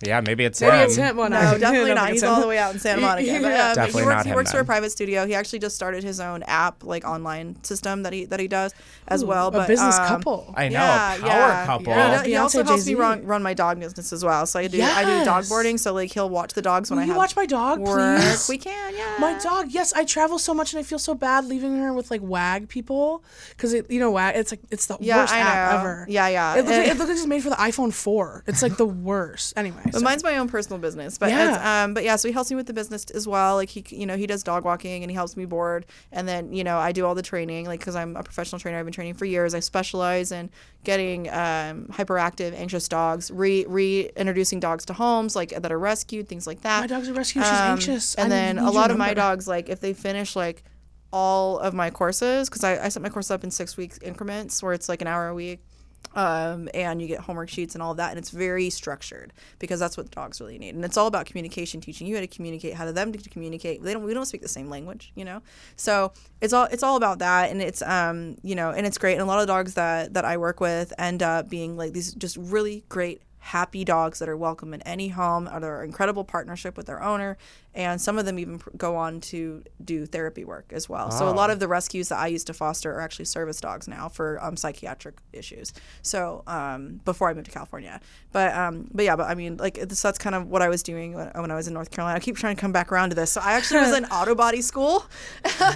[0.06, 0.84] Yeah, maybe it's Maybe him.
[0.84, 1.18] it's him.
[1.18, 3.32] Well, no, I definitely don't He's all the way out in Santa Monica.
[3.42, 3.70] But, Yeah.
[3.70, 5.26] um, Definitely he works, not he works for a private studio.
[5.26, 8.74] He actually just started his own app, like online system that he that he does
[9.08, 9.48] as Ooh, well.
[9.48, 10.54] a but business um, couple.
[10.58, 11.66] I know Yeah, a power yeah.
[11.66, 11.94] couple.
[11.94, 12.24] Yeah.
[12.24, 12.96] He, he also Beyonce, helps me Jay-Z.
[12.96, 14.46] run, run my dog business as well.
[14.46, 15.78] So I do I do dog boarding.
[15.78, 18.22] So like he'll watch the dogs when Will I you watch my dog, work.
[18.22, 18.50] please?
[18.50, 19.16] We can, yeah.
[19.20, 22.12] My dog, yes, I travel so much and I feel so bad leaving her with
[22.12, 24.36] like wag people because you know wag.
[24.36, 25.80] It's like it's the Yeah, worst I app know.
[25.80, 26.06] ever.
[26.10, 26.54] Yeah, yeah.
[26.56, 28.44] It looks, like, it looks like it's made for the iPhone 4.
[28.48, 29.54] It's like the worst.
[29.58, 31.18] Anyway, But so- mine's my own personal business.
[31.18, 31.84] But Yeah.
[31.84, 33.56] um, but yeah, so he helps me with the business as well.
[33.56, 35.86] Like he, you know, he does dog walking and he helps me board.
[36.12, 37.66] And then you know, I do all the training.
[37.66, 39.54] Like because I'm a professional trainer, I've been training for years.
[39.54, 40.50] I specialize in
[40.84, 46.48] getting um, hyperactive, anxious dogs, re reintroducing dogs to homes like that are rescued, things
[46.48, 46.82] like that.
[46.82, 47.42] my dog's a rescue.
[47.42, 48.16] She's Um, anxious.
[48.16, 50.64] And I then a lot of my dogs, like if they finish like
[51.14, 54.64] all of my courses, because I, I set my course up in six weeks increments
[54.64, 55.60] where it's like an hour a week.
[56.14, 59.80] Um, and you get homework sheets and all of that, and it's very structured because
[59.80, 62.74] that's what dogs really need, and it's all about communication, teaching you how to communicate,
[62.74, 63.82] how to them to communicate.
[63.82, 65.42] They don't, we don't speak the same language, you know.
[65.78, 69.14] So it's all it's all about that, and it's um, you know, and it's great.
[69.14, 72.14] And a lot of dogs that that I work with end up being like these
[72.14, 76.78] just really great happy dogs that are welcome in any home or they're incredible partnership
[76.78, 77.38] with their owner
[77.74, 81.30] and some of them even pr- go on to do therapy work as well so
[81.30, 84.10] a lot of the rescues that i used to foster are actually service dogs now
[84.10, 88.00] for um, psychiatric issues so um, before i moved to california
[88.34, 90.84] but um, but yeah but i mean like it's, that's kind of what i was
[90.84, 93.10] doing when, when i was in north carolina i keep trying to come back around
[93.10, 95.06] to this so i actually was in auto body school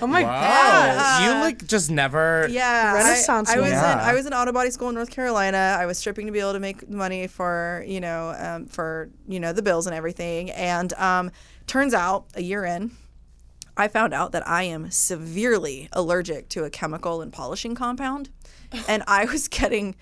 [0.02, 0.32] Oh my Wow.
[0.42, 1.24] god.
[1.26, 2.48] you like just never.
[2.50, 3.78] Yeah, Renaissance I, was woman.
[3.80, 5.78] in I was in auto body school in North Carolina.
[5.80, 9.40] I was stripping to be able to make money for you know um, for you
[9.40, 10.52] know the bills and everything.
[10.52, 11.32] And um,
[11.68, 12.92] turns out a year in,
[13.78, 18.30] I found out that I am severely allergic to a chemical and polishing compound,
[18.88, 19.96] and I was getting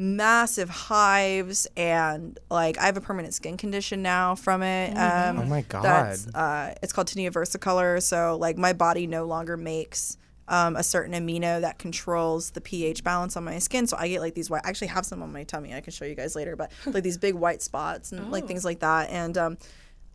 [0.00, 4.96] massive hives and like I have a permanent skin condition now from it.
[4.96, 5.82] Um, Oh my god.
[5.82, 8.00] that's uh, it's called tinea versicolor.
[8.00, 13.02] So like my body no longer makes um, a certain amino that controls the pH
[13.02, 13.88] balance on my skin.
[13.88, 14.62] So I get like these white.
[14.64, 15.74] I actually have some on my tummy.
[15.74, 18.64] I can show you guys later, but like these big white spots and like things
[18.64, 19.10] like that.
[19.10, 19.58] And um,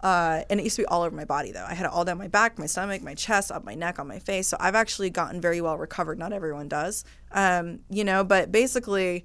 [0.04, 1.66] uh, and it used to be all over my body though.
[1.66, 4.08] I had it all down my back, my stomach, my chest, up my neck, on
[4.08, 4.50] my face.
[4.50, 6.20] So I've actually gotten very well recovered.
[6.20, 8.26] Not everyone does, um, you know.
[8.26, 9.24] But basically,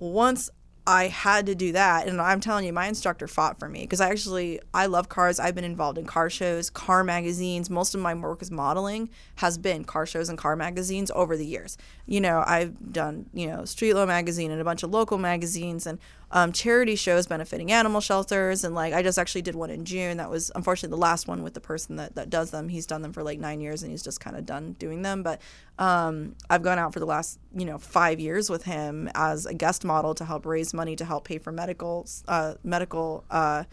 [0.00, 0.50] once
[0.84, 4.00] I had to do that, and I'm telling you, my instructor fought for me because
[4.00, 5.38] I actually I love cars.
[5.38, 7.70] I've been involved in car shows, car magazines.
[7.70, 11.46] Most of my work as modeling has been car shows and car magazines over the
[11.46, 11.78] years.
[12.06, 15.86] You know, I've done you know Street Law magazine and a bunch of local magazines
[15.86, 16.00] and
[16.32, 18.64] um, charity shows benefiting animal shelters.
[18.64, 20.16] And like I just actually did one in June.
[20.16, 22.68] That was unfortunately the last one with the person that that does them.
[22.68, 25.22] He's done them for like nine years and he's just kind of done doing them.
[25.22, 25.40] But
[25.78, 29.54] um, I've gone out for the last you know five years with him as a
[29.54, 33.64] guest model to help raise money to help pay for medical uh, medical uh,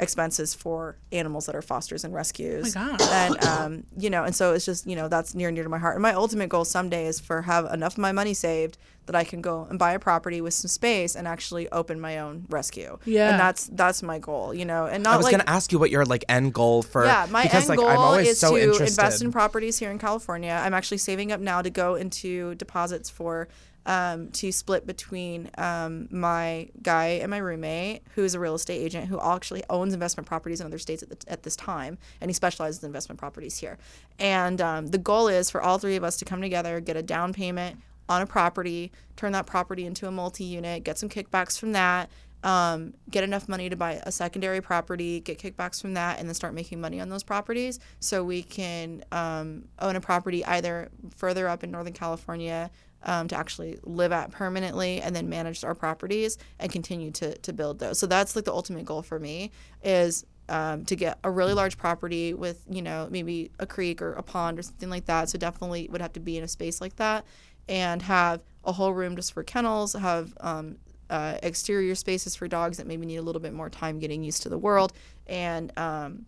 [0.00, 2.74] expenses for animals that are fosters and rescues.
[2.76, 2.96] Oh.
[3.12, 5.70] And um, you know, and so it's just you know that's near and dear to
[5.70, 5.94] my heart.
[5.94, 8.78] And my ultimate goal someday is for have enough of my money saved
[9.10, 12.20] that I can go and buy a property with some space and actually open my
[12.20, 12.96] own rescue.
[13.04, 13.30] Yeah.
[13.30, 14.54] and that's that's my goal.
[14.54, 16.82] You know, and not I was like gonna ask you what your like end goal
[16.82, 17.04] for.
[17.04, 18.88] yeah, my because end like I'm goal always is so to interested.
[18.88, 20.52] invest in properties here in California.
[20.62, 23.48] I'm actually saving up now to go into deposits for
[23.86, 28.78] um, to split between um, my guy and my roommate, who is a real estate
[28.78, 32.28] agent who actually owns investment properties in other states at, the, at this time, and
[32.30, 33.78] he specializes in investment properties here.
[34.18, 37.02] And um, the goal is for all three of us to come together, get a
[37.02, 37.80] down payment
[38.10, 42.10] on a property, turn that property into a multi-unit, get some kickbacks from that,
[42.42, 46.34] um, get enough money to buy a secondary property, get kickbacks from that, and then
[46.34, 47.78] start making money on those properties.
[48.00, 52.70] So we can um, own a property either further up in Northern California
[53.04, 57.52] um, to actually live at permanently, and then manage our properties and continue to to
[57.52, 57.98] build those.
[57.98, 59.52] So that's like the ultimate goal for me
[59.82, 64.12] is um, to get a really large property with you know maybe a creek or
[64.14, 65.28] a pond or something like that.
[65.28, 67.24] So definitely would have to be in a space like that,
[67.68, 69.94] and have a whole room just for kennels.
[69.94, 70.76] Have um,
[71.08, 74.42] uh, exterior spaces for dogs that maybe need a little bit more time getting used
[74.42, 74.92] to the world,
[75.26, 76.26] and um,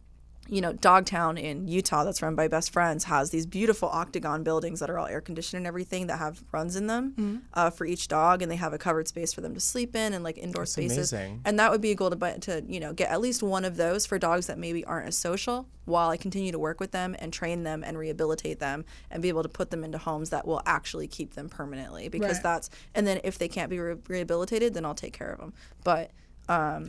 [0.49, 4.81] you know, Dogtown in Utah, that's run by Best Friends, has these beautiful octagon buildings
[4.81, 7.37] that are all air conditioned and everything that have runs in them Mm-hmm.
[7.55, 10.13] uh, for each dog, and they have a covered space for them to sleep in
[10.13, 11.13] and like indoor spaces.
[11.13, 11.41] amazing.
[11.45, 13.65] And that would be a goal to buy, to you know get at least one
[13.65, 16.91] of those for dogs that maybe aren't as social, while I continue to work with
[16.91, 20.31] them and train them and rehabilitate them and be able to put them into homes
[20.31, 22.09] that will actually keep them permanently.
[22.09, 22.43] Because Right.
[22.43, 25.53] that's and then if they can't be re- rehabilitated, then I'll take care of them.
[25.85, 26.11] But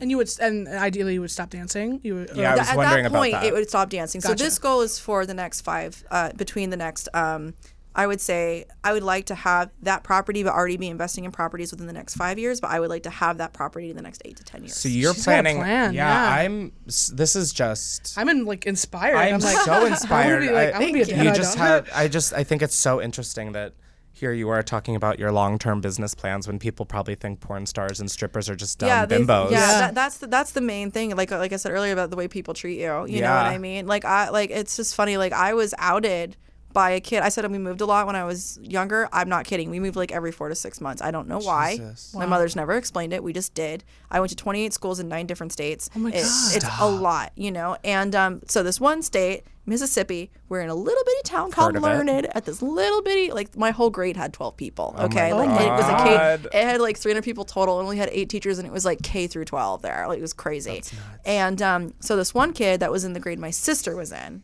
[0.00, 2.00] And you would, and ideally, you would stop dancing.
[2.02, 3.44] You would, or- Yeah, I was Th- at wondering that about point, that.
[3.44, 4.20] it would stop dancing.
[4.20, 7.08] So this goal is for the next five, uh, between the next.
[7.14, 7.54] Um,
[7.96, 11.30] I would say I would like to have that property, but already be investing in
[11.30, 12.60] properties within the next five years.
[12.60, 14.74] But I would like to have that property in the next eight to ten years.
[14.74, 15.58] So you're She's got a planning.
[15.58, 16.42] plan, yeah, yeah.
[16.42, 16.72] I'm.
[16.86, 18.14] This is just.
[18.18, 19.16] I'm in, like inspired.
[19.16, 20.40] I'm, I'm like, so I wanna inspired.
[20.40, 21.88] be like, I- I want to be a Thank pet you just have.
[21.94, 22.32] I just.
[22.32, 23.74] I think it's so interesting that
[24.16, 27.98] here you are talking about your long-term business plans when people probably think porn stars
[27.98, 29.50] and strippers are just dumb yeah, they- bimbos.
[29.50, 29.80] yeah, Yeah.
[29.80, 31.14] That, that's the, that's the main thing.
[31.16, 33.06] Like uh, like I said earlier about the way people treat you.
[33.06, 33.86] You know what I mean?
[33.86, 35.16] Like I like it's just funny.
[35.16, 36.36] Like I was outed
[36.74, 37.22] by a kid.
[37.22, 39.08] I said we moved a lot when I was younger.
[39.12, 39.70] I'm not kidding.
[39.70, 41.00] We moved like every four to six months.
[41.00, 41.78] I don't know why.
[41.78, 42.12] Jesus.
[42.12, 43.22] My mother's never explained it.
[43.22, 43.84] We just did.
[44.10, 45.88] I went to 28 schools in nine different states.
[45.96, 46.56] Oh my it, God.
[46.56, 47.78] It's a lot, you know.
[47.84, 51.74] And um, so this one state, Mississippi, we're in a little bitty town called.
[51.80, 52.26] Learned.
[52.34, 54.96] At this little bitty, like my whole grade had 12 people.
[54.98, 56.16] Okay, my like it was a K.
[56.16, 56.46] God.
[56.46, 59.00] It had like 300 people total, and only had eight teachers, and it was like
[59.02, 60.06] K through 12 there.
[60.08, 60.82] Like it was crazy.
[61.24, 64.42] And um, so this one kid that was in the grade my sister was in,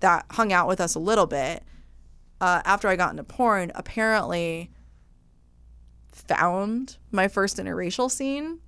[0.00, 1.62] that hung out with us a little bit.
[2.40, 4.70] Uh, after I got into porn, apparently
[6.12, 8.60] found my first interracial scene.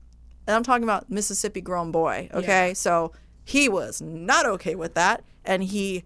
[0.47, 2.29] And I'm talking about Mississippi grown boy.
[2.35, 2.75] Okay.
[2.75, 3.13] So
[3.45, 5.25] he was not okay with that.
[5.45, 6.05] And he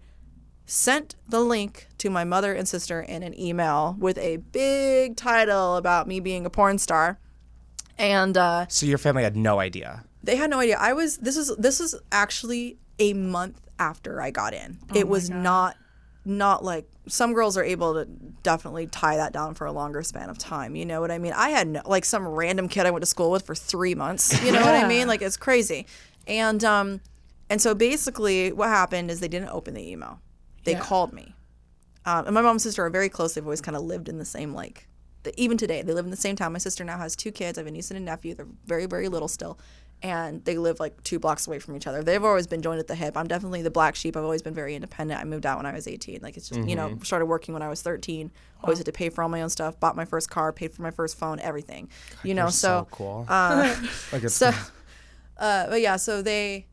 [0.65, 5.75] sent the link to my mother and sister in an email with a big title
[5.77, 7.19] about me being a porn star.
[7.97, 10.03] And uh, So your family had no idea.
[10.23, 10.77] they had no idea.
[10.79, 14.77] I was this is this is actually a month after I got in.
[14.93, 15.75] it was not
[16.25, 18.03] not like some girls are able to
[18.43, 20.75] definitely tie that down for a longer span of time.
[20.75, 21.31] You know what I mean?
[21.33, 24.41] I had no, like some random kid I went to school with for three months.
[24.41, 25.07] You know what I mean?
[25.07, 25.85] Like it's crazy.
[26.27, 26.99] And um
[27.49, 30.19] and so basically what happened is they didn't open the email.
[30.65, 30.81] They Yeah.
[30.81, 31.33] called me.
[32.05, 33.33] Um, and my mom and sister are very close.
[33.33, 34.86] They've always kind of lived in the same like,
[35.37, 36.53] even today they live in the same town.
[36.53, 37.57] My sister now has two kids.
[37.57, 38.33] I have a niece and a nephew.
[38.33, 39.59] They're very very little still,
[40.03, 42.03] and they live like two blocks away from each other.
[42.03, 43.17] They've always been joined at the hip.
[43.17, 44.15] I'm definitely the black sheep.
[44.15, 45.19] I've always been very independent.
[45.19, 46.19] I moved out when I was 18.
[46.21, 48.31] Like it's just you know started working when I was 13.
[48.63, 49.79] Always had to pay for all my own stuff.
[49.79, 50.51] Bought my first car.
[50.51, 51.39] Paid for my first phone.
[51.39, 51.89] Everything.
[52.23, 52.51] You know so.
[52.51, 53.25] so cool.
[53.27, 53.75] Uh,
[54.11, 54.51] like so,
[55.37, 56.67] uh, but yeah, so they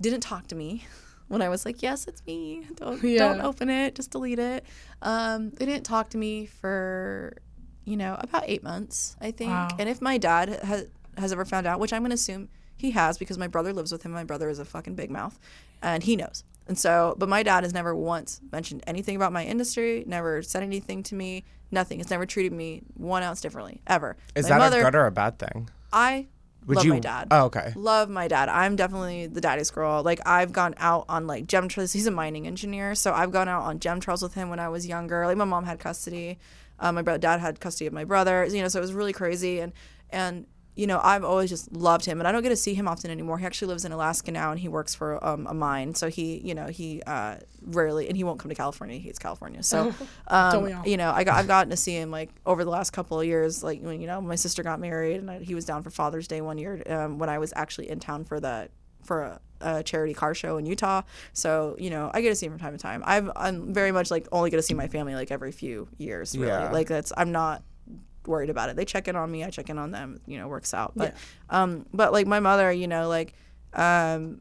[0.00, 0.84] didn't talk to me
[1.28, 2.66] when I was like, "Yes, it's me.
[2.76, 3.94] Don't don't open it.
[3.94, 4.64] Just delete it."
[5.02, 7.36] Um, they didn't talk to me for,
[7.88, 9.50] you know, about eight months, I think.
[9.50, 9.68] Wow.
[9.78, 10.86] And if my dad has
[11.16, 14.02] has ever found out, which I'm gonna assume he has because my brother lives with
[14.04, 14.12] him.
[14.12, 15.36] My brother is a fucking big mouth,
[15.82, 16.44] and he knows.
[16.68, 20.04] And so, but my dad has never once mentioned anything about my industry.
[20.06, 21.44] Never said anything to me.
[21.70, 21.98] Nothing.
[21.98, 24.16] Has never treated me one ounce differently ever.
[24.36, 25.68] is my that mother, a good or a bad thing?
[25.92, 26.26] I
[26.66, 26.92] Would love you?
[26.94, 27.72] my dad Oh, okay.
[27.74, 28.48] love my dad.
[28.48, 30.02] I'm definitely the daddy's girl.
[30.02, 31.92] Like I've gone out on like gem trails.
[31.92, 34.68] He's a mining engineer, so I've gone out on gem trails with him when I
[34.68, 35.26] was younger.
[35.26, 36.38] Like my mom had custody,
[36.80, 38.44] um, my bro- dad had custody of my brother.
[38.44, 39.60] You know, so it was really crazy.
[39.60, 39.72] And
[40.10, 40.46] and
[40.78, 43.10] you know, I've always just loved him, and I don't get to see him often
[43.10, 43.36] anymore.
[43.38, 45.96] He actually lives in Alaska now, and he works for um, a mine.
[45.96, 48.96] So he, you know, he uh, rarely, and he won't come to California.
[48.96, 49.64] He hates California.
[49.64, 49.92] So,
[50.28, 53.20] um, you know, I got I've gotten to see him like over the last couple
[53.20, 53.64] of years.
[53.64, 56.28] Like when you know my sister got married, and I, he was down for Father's
[56.28, 58.68] Day one year um, when I was actually in town for the
[59.08, 61.02] for a, a charity car show in Utah.
[61.32, 63.02] So you know, I get to see him from time to time.
[63.04, 66.36] I've I'm very much like only get to see my family like every few years.
[66.36, 66.70] Really, Yeah.
[66.70, 67.62] like that's I'm not
[68.26, 68.76] worried about it.
[68.76, 70.20] They check in on me, I check in on them.
[70.26, 70.92] You know, works out.
[70.94, 71.14] But
[71.50, 73.34] um, but like my mother, you know, like
[73.72, 74.40] um.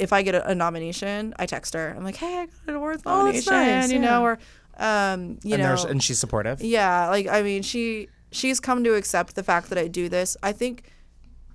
[0.00, 1.92] If I get a, a nomination, I text her.
[1.96, 4.08] I'm like, "Hey, I got an awards Oh, nomination," nice, you yeah.
[4.08, 4.38] know, or
[4.78, 6.62] um, you and know, and she's supportive.
[6.62, 10.36] yeah, like I mean, she she's come to accept the fact that I do this.
[10.40, 10.84] I think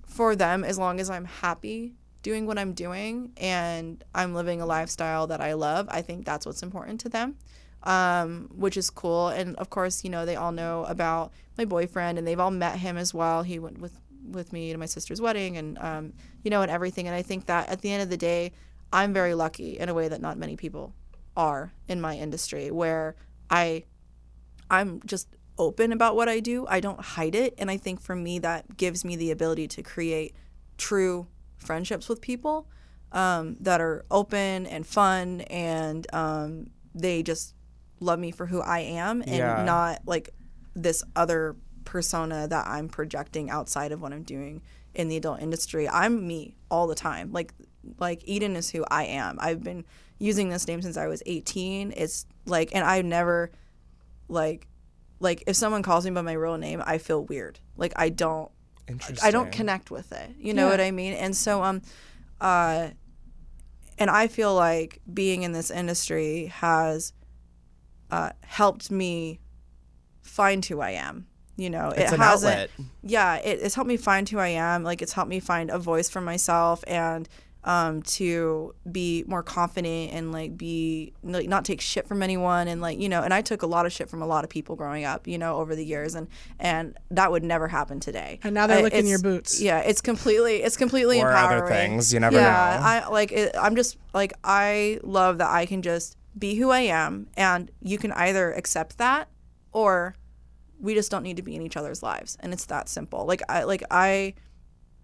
[0.05, 1.93] for them, as long as I'm happy
[2.23, 6.45] doing what I'm doing and I'm living a lifestyle that I love, I think that's
[6.45, 7.35] what's important to them.
[7.83, 9.27] Um, which is cool.
[9.27, 12.79] And of course, you know, they all know about my boyfriend and they've all met
[12.79, 13.43] him as well.
[13.43, 16.13] He went with with me to my sister's wedding and um,
[16.43, 18.53] you know and everything and I think that at the end of the day
[18.91, 20.93] I'm very lucky in a way that not many people
[21.35, 23.15] are in my industry where
[23.49, 23.83] I
[24.69, 26.65] I'm just open about what I do.
[26.67, 29.83] I don't hide it and I think for me that gives me the ability to
[29.83, 30.35] create
[30.77, 31.27] true
[31.63, 32.67] friendships with people
[33.11, 37.55] um, that are open and fun and um, they just
[37.99, 39.63] love me for who I am and Yeah.
[39.65, 40.29] not like
[40.75, 41.55] this other
[41.85, 44.61] persona that I'm projecting outside of what I'm doing
[44.95, 45.87] in the adult industry.
[45.89, 47.31] I'm me all the time.
[47.31, 47.53] Like
[47.99, 49.37] like Edyn is who I am.
[49.41, 49.83] I've been
[50.17, 51.93] using this name since I was 18.
[51.95, 53.51] It's like and I've never
[54.27, 54.67] like
[55.19, 57.59] like if someone calls me by my real name, I feel weird.
[57.77, 58.49] Like I don't
[58.87, 59.27] Interesting.
[59.27, 60.31] I don't connect with it.
[60.37, 60.71] You know Yeah.
[60.71, 61.13] what I mean?
[61.13, 61.81] And so um
[62.41, 62.89] uh
[63.99, 67.13] and I feel like being in this industry has
[68.11, 69.39] uh helped me
[70.21, 71.27] find who I am.
[71.55, 72.69] You know, It's it hasn't outlet.
[73.03, 74.83] yeah, it, it's helped me find who I am.
[74.83, 77.29] Like it's helped me find a voice for myself and
[77.65, 82.81] um, to be more confident and like be like not take shit from anyone and
[82.81, 83.21] like you know.
[83.21, 85.37] And I took a lot of shit from a lot of people growing up, you
[85.37, 86.27] know, over the years, and
[86.59, 88.39] and that would never happen today.
[88.43, 89.61] And now they're I- licking your boots.
[89.61, 91.63] Yeah, it's completely it's completely Or empowering.
[91.63, 92.41] other things, you never yeah,
[92.79, 92.85] know.
[92.85, 96.81] I like it, I'm just like I love that I can just be who I
[96.81, 99.29] am, and you can either accept that
[99.71, 100.15] or
[100.79, 103.41] we just don't need to be in each other's lives and it's that simple like
[103.47, 104.33] i like i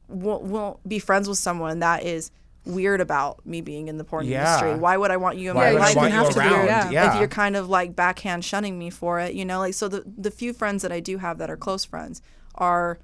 [0.09, 2.31] won't, won't be friends with someone that is
[2.65, 4.43] weird about me being in the porn Yeah.
[4.45, 6.09] industry why would i want you in Why my life if you
[6.43, 6.87] you're- around?
[6.87, 7.17] if Yeah.
[7.19, 10.29] you're kind of like backhand shunning me for it you know like so the the
[10.31, 12.21] few friends that i do have that are close friends
[12.55, 12.99] are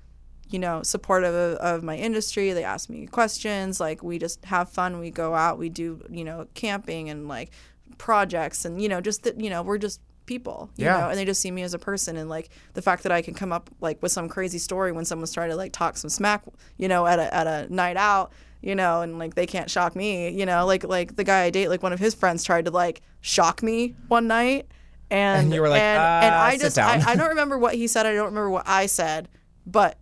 [0.50, 4.70] you know supportive of, of my industry they ask me questions like we just have
[4.70, 7.50] fun we go out we do you know camping and like
[7.98, 11.00] projects and you know just that you know we're just people you Yeah.
[11.02, 13.22] know and they just see me as a person and like the fact that I
[13.22, 16.10] can come up like with some crazy story when someone's trying to like talk some
[16.10, 16.44] smack
[16.78, 18.32] you know at a at a night out
[18.66, 21.50] you know and like they can't shock me you know like like the guy I
[21.52, 24.68] date like one of his friends tried to like shock me one night
[25.12, 27.30] and And you were like, and, and "Uh, I sit just down." I, I don't
[27.30, 29.30] remember what he said I don't remember what I said
[29.68, 29.98] but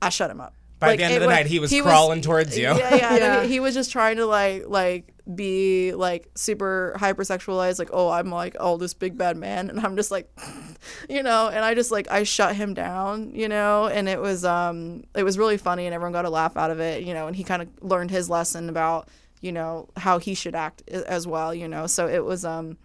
[0.00, 2.20] I shut him up By Like, the end of the wa- night, he was crawling
[2.22, 2.64] towards you.
[2.64, 3.16] yeah, yeah.
[3.16, 3.42] Yeah.
[3.42, 8.30] He, he was just trying to like like be like super hypersexualized, like oh I'm
[8.30, 10.30] like oh this big bad man, and I'm just like,
[11.08, 14.44] you know, and I just like I shut him down, you know, and it was
[14.44, 17.26] um it was really funny and everyone got a laugh out of it, you know,
[17.26, 19.08] and he kind of learned his lesson about
[19.40, 22.76] you know how he should act as well, you know, so it was um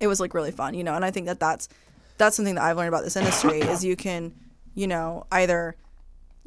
[0.00, 1.68] it was like really fun, you know, and I think that that's
[2.18, 4.34] that's something that I've learned about this industry is you can,
[4.74, 5.76] you know, either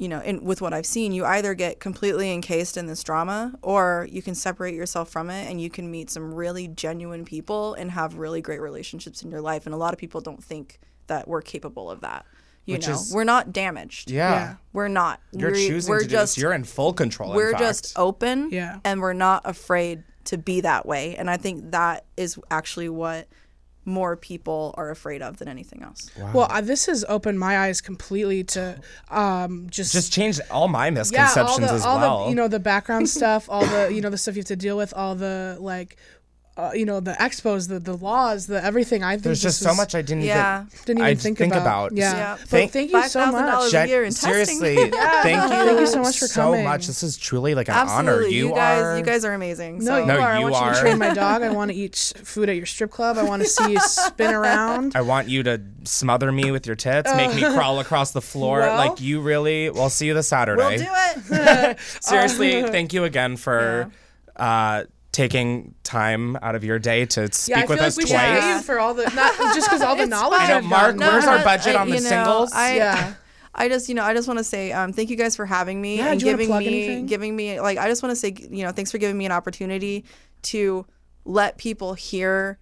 [0.00, 3.54] you know, in, with what I've seen, you either get completely encased in this drama
[3.60, 7.74] or you can separate yourself from it and you can meet some really genuine people
[7.74, 9.66] and have really great relationships in your life.
[9.66, 12.24] And a lot of people don't think that we're capable of that.
[12.64, 14.10] You Which know, is- we're not damaged.
[14.10, 14.30] Yeah.
[14.32, 14.54] Yeah.
[14.72, 15.20] We're not.
[15.32, 16.42] You're we're, choosing we're to do just this.
[16.42, 17.34] You're in full control.
[17.34, 17.62] we're fact.
[17.62, 18.80] just open Yeah.
[18.84, 21.14] and we're not afraid to be that way.
[21.16, 23.28] And I think that is actually what
[23.90, 26.10] more people are afraid of than anything else.
[26.32, 28.80] Well, uh, this has opened my eyes completely to
[29.10, 32.24] um, just just changed all my yeah, all misconceptions the as all well.
[32.24, 34.56] the you know the background stuff, all the you know the stuff you have to
[34.56, 35.96] deal with, all the like.
[36.60, 39.02] Uh, you know the expos, the the laws, the everything.
[39.02, 40.62] I think There's just so is- much I didn't Yeah.
[40.66, 41.88] even didn't even I think, think about.
[41.92, 41.92] about.
[41.96, 42.36] Yeah, Yeah.
[42.38, 43.68] but Thank- thank you so much.
[43.68, 44.30] a Jen- year in testing.
[44.58, 45.48] seriously, thank you.
[45.48, 46.64] Thank you so much for so coming.
[46.64, 46.86] much.
[46.86, 48.12] This is truly like an Absolutely.
[48.12, 48.22] honor.
[48.26, 48.98] You, You, guys are.
[48.98, 49.78] you guys are amazing.
[49.78, 49.98] No, so.
[50.00, 50.28] you No, are.
[50.32, 51.42] I you want you to train my dog.
[51.42, 53.16] I want to eat food at your strip club.
[53.18, 54.92] I want to see you spin around.
[54.94, 58.60] I want you to smother me with your tits, make me crawl across the floor.
[58.60, 59.70] Well- like you really.
[59.70, 60.60] We'll see you this Saturday.
[60.62, 61.78] We'll do it.
[62.00, 63.90] Seriously, thank you again for
[64.36, 67.96] uh, taking time out of your day to speak Yeah, I feel with like us
[67.96, 68.12] we twice.
[68.34, 70.38] should pay you for all the not just because all the knowledge.
[70.38, 70.50] fine.
[70.50, 71.14] I know, I've Mark, gotten.
[71.14, 72.52] where's our budget I- on the know, singles?
[72.52, 73.14] I, Yeah.
[73.52, 75.80] I just, you know, I just want to say um, thank you guys for having
[75.82, 77.06] me Yeah, and do you wanna giving me, anything?
[77.06, 79.32] giving me, like, I just want to say, you know, thanks for giving me an
[79.32, 80.04] opportunity
[80.42, 80.86] to
[81.24, 82.58] let people hear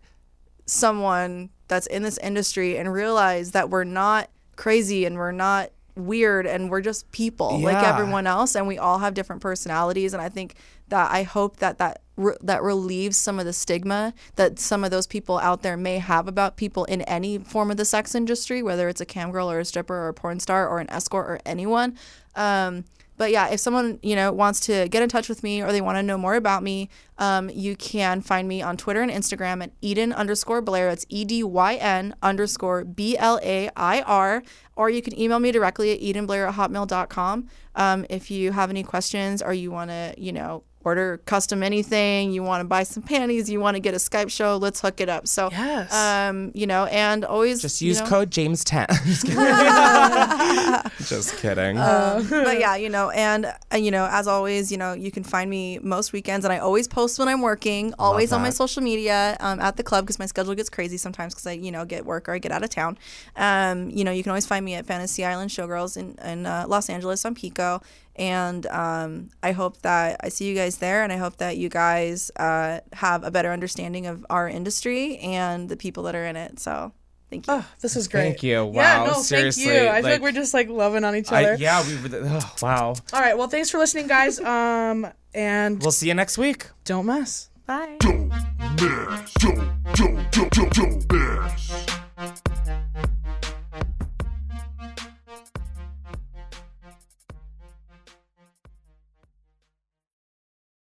[0.66, 6.46] someone that's in this industry and realize that we're not crazy and we're not weird
[6.46, 10.28] and we're just people like everyone else and we all have different personalities and I
[10.28, 10.55] think
[10.88, 14.90] that I hope that that re- that relieves some of the stigma that some of
[14.90, 18.62] those people out there may have about people in any form of the sex industry
[18.62, 21.28] whether it's a cam girl or a stripper or a porn star or an escort
[21.28, 21.99] or anyone
[22.36, 22.84] um,
[23.18, 25.80] but yeah, if someone you know wants to get in touch with me or they
[25.80, 26.88] want to know more about me,
[27.18, 30.88] um, you can find me on Twitter and Instagram at Edyn underscore Blair.
[30.88, 34.42] It's E D Y N underscore B L A I R.
[34.79, 37.49] Or you can email me directly at edynblair at hotmail.com.
[37.74, 42.32] Um, if you have any questions or you want to, you know, order custom anything,
[42.32, 45.01] you want to buy some panties, you want to get a Skype show, let's hook
[45.01, 45.28] it up.
[45.28, 45.93] So, Yes.
[45.93, 48.86] um, you know, and always Just you use know- code James10.
[49.05, 49.45] Just kidding.
[51.12, 51.76] Just kidding.
[51.76, 55.49] but yeah, you know, and uh, you know, as always, you know, you can find
[55.51, 57.95] me most weekends, and I always post when I'm working.
[57.99, 61.34] Always on my social media um, at the club because my schedule gets crazy sometimes
[61.34, 62.99] because I, you know, get work or I get out of town.
[63.36, 66.64] Um, you know, you can always find me at Fantasy Island Showgirls in, in uh,
[66.68, 67.80] Los Angeles on Pico,
[68.18, 71.68] and um, I hope that I see you guys there, and I hope that you
[71.68, 76.36] guys uh, have a better understanding of our industry and the people that are in
[76.36, 76.58] it.
[76.58, 76.92] So,
[77.30, 77.52] thank you.
[77.54, 78.22] Oh, this is great.
[78.22, 78.70] Thank you.
[78.74, 79.88] Yeah, Wow, no, seriously, thank you.
[79.88, 81.54] I feel like like- we're just like loving on each I, other.
[81.54, 81.96] yeah, we.
[82.14, 82.94] Oh, wow.
[83.12, 83.36] All right.
[83.38, 84.40] Well, thanks for listening, guys.
[84.48, 86.66] Um, and We'll see you next week.
[86.84, 87.50] don't mess.
[87.66, 87.96] Bye.
[88.00, 88.44] Don't mess,
[89.34, 89.60] don't,
[89.94, 91.67] don't, don't, don't, don't mess.